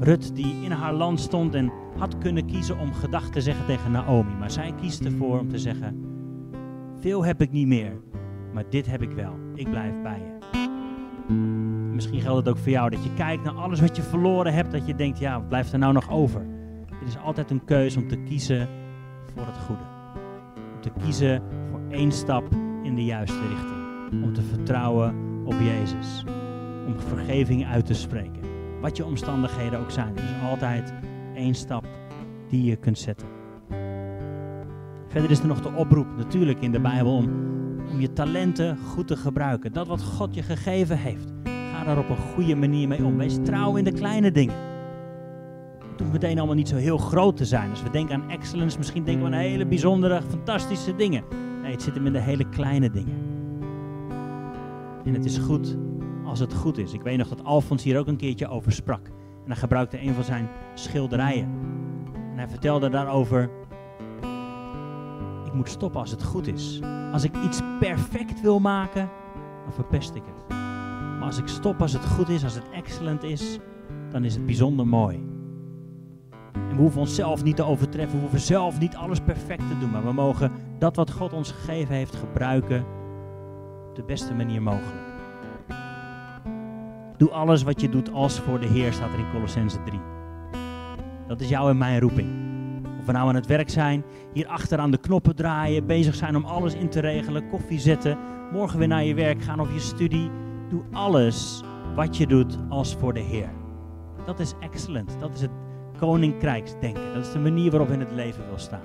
Rut 0.00 0.36
die 0.36 0.64
in 0.64 0.70
haar 0.70 0.94
land 0.94 1.20
stond 1.20 1.54
en 1.54 1.72
had 1.96 2.18
kunnen 2.18 2.46
kiezen 2.46 2.78
om 2.78 2.92
gedag 2.92 3.30
te 3.30 3.40
zeggen 3.40 3.66
tegen 3.66 3.90
Naomi. 3.90 4.32
Maar 4.38 4.50
zij 4.50 4.72
kiest 4.80 5.04
ervoor 5.04 5.38
om 5.38 5.48
te 5.48 5.58
zeggen, 5.58 6.04
veel 7.00 7.24
heb 7.24 7.40
ik 7.42 7.50
niet 7.50 7.66
meer, 7.66 8.00
maar 8.52 8.64
dit 8.70 8.86
heb 8.86 9.02
ik 9.02 9.10
wel. 9.10 9.34
Ik 9.54 9.70
blijf 9.70 10.02
bij 10.02 10.18
je. 10.18 10.36
Misschien 11.98 12.20
geldt 12.20 12.46
het 12.46 12.48
ook 12.48 12.62
voor 12.62 12.72
jou 12.72 12.90
dat 12.90 13.04
je 13.04 13.14
kijkt 13.14 13.44
naar 13.44 13.54
alles 13.54 13.80
wat 13.80 13.96
je 13.96 14.02
verloren 14.02 14.52
hebt, 14.52 14.72
dat 14.72 14.86
je 14.86 14.94
denkt, 14.94 15.18
ja, 15.18 15.38
wat 15.38 15.48
blijft 15.48 15.72
er 15.72 15.78
nou 15.78 15.92
nog 15.92 16.10
over? 16.10 16.46
Het 16.98 17.08
is 17.08 17.18
altijd 17.18 17.50
een 17.50 17.64
keuze 17.64 17.98
om 17.98 18.08
te 18.08 18.16
kiezen 18.16 18.68
voor 19.34 19.46
het 19.46 19.56
goede. 19.56 19.82
Om 20.74 20.80
te 20.80 20.90
kiezen 21.02 21.42
voor 21.70 21.80
één 21.90 22.12
stap 22.12 22.44
in 22.82 22.94
de 22.94 23.04
juiste 23.04 23.48
richting. 23.48 24.24
Om 24.24 24.32
te 24.32 24.42
vertrouwen 24.42 25.14
op 25.44 25.54
Jezus. 25.60 26.24
Om 26.86 27.00
vergeving 27.00 27.66
uit 27.66 27.86
te 27.86 27.94
spreken. 27.94 28.42
Wat 28.80 28.96
je 28.96 29.04
omstandigheden 29.04 29.80
ook 29.80 29.90
zijn. 29.90 30.16
Er 30.16 30.24
is 30.24 30.50
altijd 30.50 30.94
één 31.34 31.54
stap 31.54 31.86
die 32.48 32.64
je 32.64 32.76
kunt 32.76 32.98
zetten. 32.98 33.28
Verder 35.08 35.30
is 35.30 35.38
er 35.38 35.46
nog 35.46 35.60
de 35.60 35.72
oproep, 35.74 36.06
natuurlijk 36.16 36.60
in 36.60 36.72
de 36.72 36.80
Bijbel, 36.80 37.16
om, 37.16 37.28
om 37.90 38.00
je 38.00 38.12
talenten 38.12 38.78
goed 38.78 39.06
te 39.06 39.16
gebruiken. 39.16 39.72
Dat 39.72 39.86
wat 39.86 40.02
God 40.02 40.34
je 40.34 40.42
gegeven 40.42 40.98
heeft. 40.98 41.37
Daar 41.88 41.98
op 41.98 42.08
een 42.08 42.32
goede 42.34 42.54
manier 42.54 42.88
mee 42.88 43.04
om. 43.04 43.16
Wees 43.16 43.38
trouw 43.42 43.76
in 43.76 43.84
de 43.84 43.92
kleine 43.92 44.30
dingen. 44.30 44.54
Het 45.90 46.00
hoeft 46.00 46.12
meteen 46.12 46.38
allemaal 46.38 46.54
niet 46.54 46.68
zo 46.68 46.76
heel 46.76 46.98
groot 46.98 47.36
te 47.36 47.44
zijn. 47.44 47.70
Als 47.70 47.82
we 47.82 47.90
denken 47.90 48.14
aan 48.14 48.30
excellence, 48.30 48.78
misschien 48.78 49.04
denken 49.04 49.30
we 49.30 49.34
aan 49.34 49.40
hele 49.40 49.66
bijzondere, 49.66 50.22
fantastische 50.22 50.96
dingen. 50.96 51.24
Nee, 51.62 51.72
het 51.72 51.82
zit 51.82 51.94
hem 51.94 52.06
in 52.06 52.12
de 52.12 52.20
hele 52.20 52.48
kleine 52.48 52.90
dingen. 52.90 53.14
En 55.04 55.14
het 55.14 55.24
is 55.24 55.38
goed 55.38 55.76
als 56.24 56.38
het 56.38 56.54
goed 56.54 56.78
is. 56.78 56.92
Ik 56.92 57.02
weet 57.02 57.18
nog 57.18 57.28
dat 57.28 57.44
Alfons 57.44 57.82
hier 57.82 57.98
ook 57.98 58.06
een 58.06 58.16
keertje 58.16 58.48
over 58.48 58.72
sprak. 58.72 59.06
En 59.44 59.46
hij 59.46 59.56
gebruikte 59.56 60.02
een 60.02 60.14
van 60.14 60.24
zijn 60.24 60.48
schilderijen. 60.74 61.48
En 62.14 62.36
hij 62.36 62.48
vertelde 62.48 62.88
daarover 62.88 63.50
ik 65.46 65.52
moet 65.52 65.68
stoppen 65.68 66.00
als 66.00 66.10
het 66.10 66.24
goed 66.24 66.46
is. 66.46 66.80
Als 67.12 67.24
ik 67.24 67.36
iets 67.44 67.60
perfect 67.80 68.40
wil 68.40 68.60
maken, 68.60 69.08
dan 69.64 69.72
verpest 69.72 70.14
ik 70.14 70.22
het. 70.26 70.67
Maar 71.18 71.26
als 71.26 71.38
ik 71.38 71.48
stop 71.48 71.80
als 71.80 71.92
het 71.92 72.06
goed 72.06 72.28
is, 72.28 72.44
als 72.44 72.54
het 72.54 72.70
excellent 72.72 73.22
is, 73.22 73.58
dan 74.10 74.24
is 74.24 74.34
het 74.34 74.46
bijzonder 74.46 74.86
mooi. 74.86 75.16
En 76.52 76.76
we 76.76 76.82
hoeven 76.82 77.00
onszelf 77.00 77.44
niet 77.44 77.56
te 77.56 77.64
overtreffen, 77.64 78.14
we 78.14 78.20
hoeven 78.20 78.40
zelf 78.40 78.78
niet 78.78 78.96
alles 78.96 79.20
perfect 79.20 79.68
te 79.68 79.78
doen, 79.78 79.90
maar 79.90 80.04
we 80.04 80.12
mogen 80.12 80.52
dat 80.78 80.96
wat 80.96 81.10
God 81.10 81.32
ons 81.32 81.50
gegeven 81.50 81.94
heeft 81.94 82.16
gebruiken 82.16 82.84
op 83.88 83.94
de 83.94 84.02
beste 84.02 84.34
manier 84.34 84.62
mogelijk. 84.62 85.06
Doe 87.16 87.30
alles 87.30 87.62
wat 87.62 87.80
je 87.80 87.88
doet 87.88 88.12
als 88.12 88.40
voor 88.40 88.60
de 88.60 88.66
Heer, 88.66 88.92
staat 88.92 89.12
er 89.12 89.18
in 89.18 89.30
Colossense 89.32 89.82
3. 89.82 90.00
Dat 91.26 91.40
is 91.40 91.48
jouw 91.48 91.68
en 91.68 91.78
mijn 91.78 92.00
roeping. 92.00 92.28
Of 92.98 93.06
we 93.06 93.12
nou 93.12 93.28
aan 93.28 93.34
het 93.34 93.46
werk 93.46 93.70
zijn, 93.70 94.04
hier 94.32 94.46
achter 94.46 94.78
aan 94.78 94.90
de 94.90 94.98
knoppen 94.98 95.36
draaien, 95.36 95.86
bezig 95.86 96.14
zijn 96.14 96.36
om 96.36 96.44
alles 96.44 96.74
in 96.74 96.88
te 96.88 97.00
regelen, 97.00 97.48
koffie 97.48 97.78
zetten, 97.80 98.18
morgen 98.52 98.78
weer 98.78 98.88
naar 98.88 99.04
je 99.04 99.14
werk 99.14 99.42
gaan 99.42 99.60
of 99.60 99.72
je 99.72 99.80
studie. 99.80 100.30
Doe 100.68 100.82
alles 100.92 101.62
wat 101.94 102.16
je 102.16 102.26
doet 102.26 102.58
als 102.68 102.94
voor 102.94 103.14
de 103.14 103.20
Heer. 103.20 103.50
Dat 104.26 104.40
is 104.40 104.54
excellent. 104.60 105.16
Dat 105.20 105.34
is 105.34 105.40
het 105.40 105.50
koninkrijksdenken. 105.98 107.14
Dat 107.14 107.26
is 107.26 107.32
de 107.32 107.38
manier 107.38 107.70
waarop 107.70 107.90
in 107.90 108.00
het 108.00 108.12
leven 108.12 108.46
wil 108.48 108.58
staan. 108.58 108.80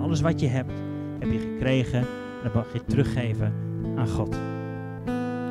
Alles 0.00 0.20
wat 0.20 0.40
je 0.40 0.46
hebt, 0.46 0.72
heb 1.18 1.30
je 1.30 1.38
gekregen 1.38 1.98
en 1.98 2.06
dat 2.42 2.54
mag 2.54 2.72
je 2.72 2.84
teruggeven 2.84 3.52
aan 3.96 4.08
God. 4.08 4.36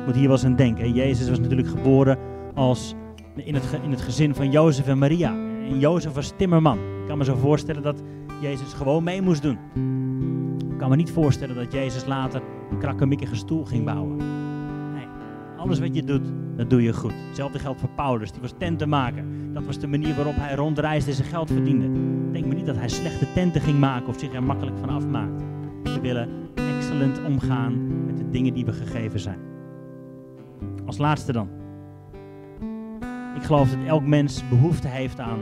Moet 0.06 0.14
hier 0.14 0.22
wel 0.22 0.32
eens 0.32 0.44
aan 0.44 0.56
denken. 0.56 0.92
Jezus 0.92 1.28
was 1.28 1.40
natuurlijk 1.40 1.68
geboren 1.68 2.18
als 2.54 2.94
in 3.36 3.54
het, 3.54 3.64
in 3.82 3.90
het 3.90 4.00
gezin 4.00 4.34
van 4.34 4.50
Jozef 4.50 4.86
en 4.86 4.98
Maria. 4.98 5.30
En 5.68 5.78
Jozef 5.78 6.12
was 6.12 6.32
timmerman. 6.36 6.78
Ik 6.78 7.08
kan 7.08 7.18
me 7.18 7.24
zo 7.24 7.34
voorstellen 7.34 7.82
dat 7.82 8.02
Jezus 8.40 8.72
gewoon 8.72 9.04
mee 9.04 9.22
moest 9.22 9.42
doen. 9.42 9.58
Ik 10.70 10.78
kan 10.78 10.90
me 10.90 10.96
niet 10.96 11.10
voorstellen 11.10 11.54
dat 11.54 11.72
Jezus 11.72 12.06
later 12.06 12.42
een 12.70 12.78
krakkemikkige 12.78 13.36
stoel 13.36 13.64
ging 13.64 13.84
bouwen. 13.84 14.41
Alles 15.62 15.78
wat 15.78 15.94
je 15.94 16.04
doet, 16.04 16.22
dat 16.56 16.70
doe 16.70 16.82
je 16.82 16.92
goed. 16.92 17.12
Hetzelfde 17.26 17.58
geldt 17.58 17.80
voor 17.80 17.88
Paulus, 17.88 18.32
die 18.32 18.40
was 18.40 18.52
tentenmaker. 18.58 19.24
Dat 19.52 19.64
was 19.64 19.78
de 19.78 19.86
manier 19.86 20.14
waarop 20.14 20.34
hij 20.36 20.54
rondreisde 20.54 21.10
en 21.10 21.16
zijn 21.16 21.28
geld 21.28 21.50
verdiende. 21.50 21.86
Denk 22.32 22.46
me 22.46 22.54
niet 22.54 22.66
dat 22.66 22.76
hij 22.76 22.88
slechte 22.88 23.32
tenten 23.34 23.60
ging 23.60 23.78
maken 23.78 24.08
of 24.08 24.18
zich 24.18 24.32
er 24.32 24.42
makkelijk 24.42 24.78
van 24.78 24.88
afmaakte. 24.88 25.44
We 25.82 26.00
willen 26.00 26.28
excellent 26.54 27.24
omgaan 27.24 28.04
met 28.06 28.16
de 28.16 28.30
dingen 28.30 28.54
die 28.54 28.64
we 28.64 28.72
gegeven 28.72 29.20
zijn. 29.20 29.38
Als 30.86 30.98
laatste 30.98 31.32
dan. 31.32 31.48
Ik 33.36 33.42
geloof 33.42 33.70
dat 33.70 33.84
elk 33.86 34.06
mens 34.06 34.48
behoefte 34.48 34.88
heeft 34.88 35.20
aan, 35.20 35.38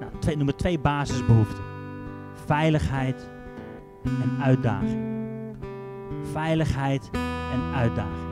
nou, 0.00 0.12
twee, 0.18 0.36
noem 0.36 0.46
het 0.46 0.58
twee 0.58 0.78
basisbehoeften. 0.78 1.64
Veiligheid 2.46 3.30
en 4.04 4.42
uitdaging. 4.42 5.02
Veiligheid 6.32 7.10
en 7.52 7.74
uitdaging. 7.74 8.23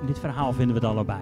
In 0.00 0.06
dit 0.06 0.18
verhaal 0.18 0.52
vinden 0.52 0.80
we 0.80 0.86
het 0.86 0.90
allebei. 0.90 1.20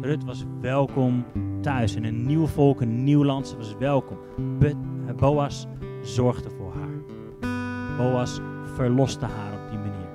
Rut 0.00 0.24
was 0.24 0.44
welkom 0.60 1.24
thuis 1.60 1.94
in 1.94 2.04
een 2.04 2.26
nieuw 2.26 2.46
volk, 2.46 2.80
een 2.80 3.04
nieuw 3.04 3.24
land. 3.24 3.48
Ze 3.48 3.56
was 3.56 3.76
welkom. 3.78 4.18
Boas 5.16 5.66
zorgde 6.02 6.50
voor 6.50 6.72
haar. 6.72 7.02
Boas 7.96 8.40
verloste 8.74 9.24
haar 9.24 9.52
op 9.52 9.70
die 9.70 9.78
manier. 9.78 10.10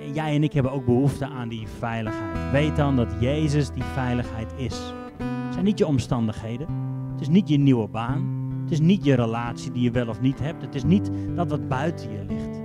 En 0.00 0.12
jij 0.12 0.34
en 0.34 0.42
ik 0.42 0.52
hebben 0.52 0.72
ook 0.72 0.84
behoefte 0.84 1.26
aan 1.26 1.48
die 1.48 1.68
veiligheid. 1.78 2.50
Weet 2.52 2.76
dan 2.76 2.96
dat 2.96 3.14
Jezus 3.20 3.70
die 3.70 3.84
veiligheid 3.84 4.52
is. 4.56 4.92
Het 5.18 5.52
zijn 5.52 5.64
niet 5.64 5.78
je 5.78 5.86
omstandigheden. 5.86 6.66
Het 7.12 7.20
is 7.20 7.28
niet 7.28 7.48
je 7.48 7.56
nieuwe 7.56 7.88
baan. 7.88 8.38
Het 8.62 8.72
is 8.72 8.80
niet 8.80 9.04
je 9.04 9.14
relatie 9.14 9.72
die 9.72 9.82
je 9.82 9.90
wel 9.90 10.08
of 10.08 10.20
niet 10.20 10.40
hebt. 10.40 10.62
Het 10.62 10.74
is 10.74 10.84
niet 10.84 11.10
dat 11.34 11.50
wat 11.50 11.68
buiten 11.68 12.10
je 12.10 12.24
ligt. 12.28 12.62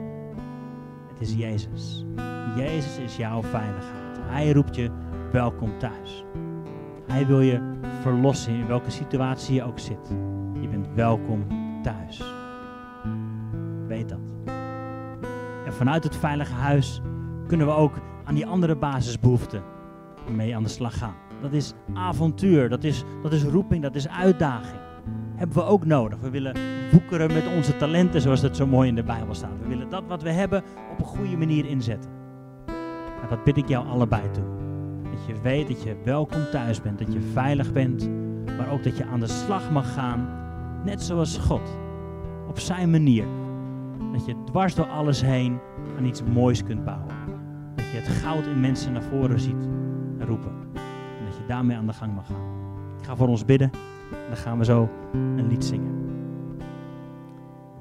Het 1.08 1.22
is 1.22 1.34
Jezus. 1.34 2.06
Jezus 2.56 2.98
is 2.98 3.18
jouw 3.18 3.42
veiligheid. 3.44 4.05
Hij 4.28 4.52
roept 4.52 4.76
je 4.76 4.90
welkom 5.32 5.78
thuis. 5.78 6.24
Hij 7.08 7.28
wil 7.28 7.42
je 7.42 7.78
verlossen 8.02 8.54
in 8.54 8.68
welke 8.68 8.92
situatie 8.92 9.56
je 9.56 9.64
ook 9.64 9.80
zit. 9.80 10.16
Je 10.62 10.68
bent 10.68 10.88
welkom 10.96 11.48
thuis. 11.82 12.24
Weet 13.88 14.10
dat. 14.10 14.20
En 15.66 15.74
vanuit 15.74 16.04
het 16.04 16.16
veilige 16.16 16.54
huis 16.54 17.02
kunnen 17.48 17.68
we 17.68 17.74
ook 17.74 17.94
aan 18.24 18.36
die 18.36 18.46
andere 18.46 18.76
basisbehoeften 18.76 19.64
mee 20.36 20.56
aan 20.56 20.64
de 20.64 20.70
slag 20.70 20.98
gaan. 20.98 21.16
Dat 21.42 21.54
is 21.54 21.74
avontuur, 21.94 22.70
dat 22.70 22.84
is, 22.84 23.04
dat 23.24 23.34
is 23.34 23.44
roeping, 23.44 23.82
dat 23.82 23.96
is 23.96 24.08
uitdaging. 24.08 24.80
Hebben 25.36 25.58
we 25.58 25.64
ook 25.64 25.86
nodig. 25.86 26.20
We 26.20 26.30
willen 26.30 26.56
woekeren 26.92 27.34
met 27.34 27.48
onze 27.56 27.78
talenten, 27.78 28.22
zoals 28.22 28.42
het 28.42 28.56
zo 28.56 28.68
mooi 28.68 28.88
in 28.90 28.96
de 28.96 29.04
Bijbel 29.04 29.34
staat. 29.34 29.60
We 29.62 29.68
willen 29.68 29.90
dat 29.90 30.04
wat 30.08 30.22
we 30.22 30.30
hebben 30.32 30.64
op 30.92 31.00
een 31.00 31.06
goede 31.06 31.38
manier 31.38 31.66
inzetten. 31.66 32.25
En 33.21 33.30
dat 33.30 33.43
bid 33.43 33.58
ik 33.58 33.67
jou 33.67 33.88
allebei 33.88 34.32
toe. 34.32 34.43
Dat 35.12 35.25
je 35.25 35.41
weet 35.41 35.67
dat 35.67 35.84
je 35.84 35.95
welkom 36.04 36.41
thuis 36.51 36.82
bent, 36.82 36.99
dat 36.99 37.13
je 37.13 37.21
veilig 37.21 37.71
bent, 37.71 38.10
maar 38.58 38.71
ook 38.71 38.84
dat 38.84 38.97
je 38.97 39.06
aan 39.06 39.19
de 39.19 39.28
slag 39.28 39.71
mag 39.71 39.93
gaan, 39.93 40.28
net 40.84 41.01
zoals 41.01 41.38
God, 41.38 41.78
op 42.47 42.60
zijn 42.60 42.89
manier. 42.89 43.25
Dat 44.13 44.25
je 44.25 44.36
dwars 44.45 44.75
door 44.75 44.88
alles 44.88 45.21
heen 45.21 45.58
aan 45.97 46.06
iets 46.06 46.23
moois 46.23 46.63
kunt 46.63 46.86
bouwen. 46.86 47.15
Dat 47.75 47.86
je 47.86 47.97
het 47.97 48.08
goud 48.08 48.45
in 48.45 48.60
mensen 48.60 48.93
naar 48.93 49.04
voren 49.04 49.39
ziet 49.39 49.69
en 50.19 50.25
roepen. 50.25 50.51
En 51.19 51.25
dat 51.25 51.36
je 51.38 51.43
daarmee 51.47 51.78
aan 51.78 51.88
de 51.88 51.93
gang 51.93 52.15
mag 52.15 52.25
gaan. 52.25 52.54
Ik 52.99 53.06
ga 53.06 53.15
voor 53.15 53.28
ons 53.28 53.45
bidden 53.45 53.71
en 54.12 54.28
dan 54.28 54.38
gaan 54.38 54.58
we 54.58 54.65
zo 54.65 54.89
een 55.13 55.47
lied 55.47 55.65
zingen. 55.65 55.93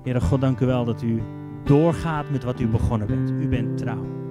Heere 0.03 0.21
God, 0.21 0.41
dank 0.41 0.61
u 0.61 0.67
wel 0.67 0.85
dat 0.85 1.03
u 1.03 1.23
doorgaat 1.65 2.31
met 2.31 2.45
wat 2.45 2.61
u 2.61 2.69
begonnen 2.69 3.07
bent. 3.07 3.31
U 3.31 3.49
bent 3.49 3.79
trouw 3.79 4.24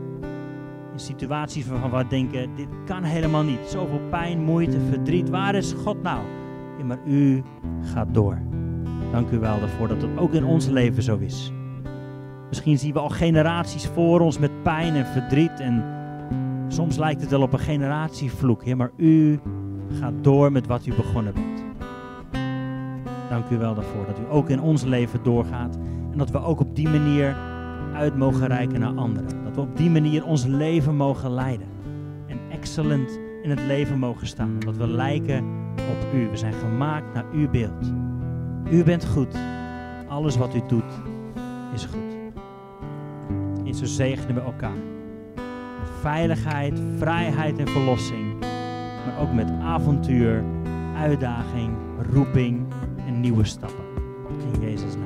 in 0.93 0.99
situaties 0.99 1.67
waarvan 1.67 1.91
we 1.91 2.07
denken, 2.07 2.55
dit 2.55 2.67
kan 2.85 3.03
helemaal 3.03 3.43
niet. 3.43 3.59
Zoveel 3.67 4.01
pijn, 4.09 4.43
moeite, 4.43 4.79
verdriet. 4.89 5.29
Waar 5.29 5.55
is 5.55 5.73
God 5.73 6.01
nou? 6.01 6.21
Ja, 6.77 6.83
maar 6.83 6.99
u 7.05 7.43
gaat 7.93 8.07
door. 8.11 8.41
Dank 9.11 9.29
u 9.29 9.39
wel 9.39 9.59
daarvoor 9.59 9.87
dat 9.87 10.01
het 10.01 10.17
ook 10.17 10.33
in 10.33 10.45
ons 10.45 10.67
leven 10.67 11.03
zo 11.03 11.17
is. 11.17 11.51
Misschien 12.47 12.77
zien 12.77 12.93
we 12.93 12.99
al 12.99 13.09
generaties 13.09 13.87
voor 13.87 14.19
ons 14.19 14.39
met 14.39 14.63
pijn 14.63 14.95
en 14.95 15.05
verdriet 15.05 15.59
en 15.59 15.83
soms 16.67 16.97
lijkt 16.97 17.21
het 17.21 17.29
wel 17.29 17.41
op 17.41 17.53
een 17.53 17.59
generatievloek, 17.59 18.75
maar 18.75 18.91
u 18.97 19.39
gaat 19.99 20.13
door 20.21 20.51
met 20.51 20.67
wat 20.67 20.85
u 20.85 20.93
begonnen 20.93 21.33
bent. 21.33 21.63
Dank 23.29 23.49
u 23.49 23.57
wel 23.57 23.75
daarvoor 23.75 24.05
dat 24.05 24.19
u 24.19 24.23
ook 24.29 24.49
in 24.49 24.61
ons 24.61 24.83
leven 24.83 25.23
doorgaat 25.23 25.77
en 26.11 26.17
dat 26.17 26.29
we 26.29 26.43
ook 26.43 26.59
op 26.59 26.75
die 26.75 26.89
manier 26.89 27.35
uit 27.93 28.17
mogen 28.17 28.47
reiken 28.47 28.79
naar 28.79 28.93
anderen. 28.95 29.43
Dat 29.43 29.55
we 29.55 29.61
op 29.61 29.77
die 29.77 29.89
manier 29.89 30.25
ons 30.25 30.45
leven 30.45 30.95
mogen 30.95 31.31
leiden 31.31 31.67
en 32.27 32.39
excellent 32.51 33.19
in 33.43 33.49
het 33.49 33.59
leven 33.59 33.99
mogen 33.99 34.27
staan. 34.27 34.59
Dat 34.59 34.77
we 34.77 34.87
lijken 34.87 35.45
op 35.75 36.13
u. 36.13 36.29
We 36.29 36.37
zijn 36.37 36.53
gemaakt 36.53 37.13
naar 37.13 37.25
uw 37.33 37.49
beeld. 37.49 37.93
U 38.71 38.83
bent 38.83 39.05
goed. 39.05 39.35
Alles 40.07 40.37
wat 40.37 40.55
u 40.55 40.61
doet 40.67 41.01
is 41.73 41.85
goed. 41.85 42.17
En 43.65 43.73
zo 43.73 43.85
zegenen 43.85 44.35
we 44.35 44.41
elkaar. 44.41 44.77
Met 45.79 45.89
veiligheid, 46.01 46.81
vrijheid 46.97 47.57
en 47.57 47.67
verlossing. 47.67 48.39
Maar 49.05 49.19
ook 49.19 49.33
met 49.33 49.51
avontuur, 49.61 50.43
uitdaging, 50.97 51.73
roeping 52.11 52.65
en 53.07 53.19
nieuwe 53.19 53.43
stappen. 53.43 53.85
In 54.53 54.61
Jezus' 54.61 54.95
naam. 54.95 55.02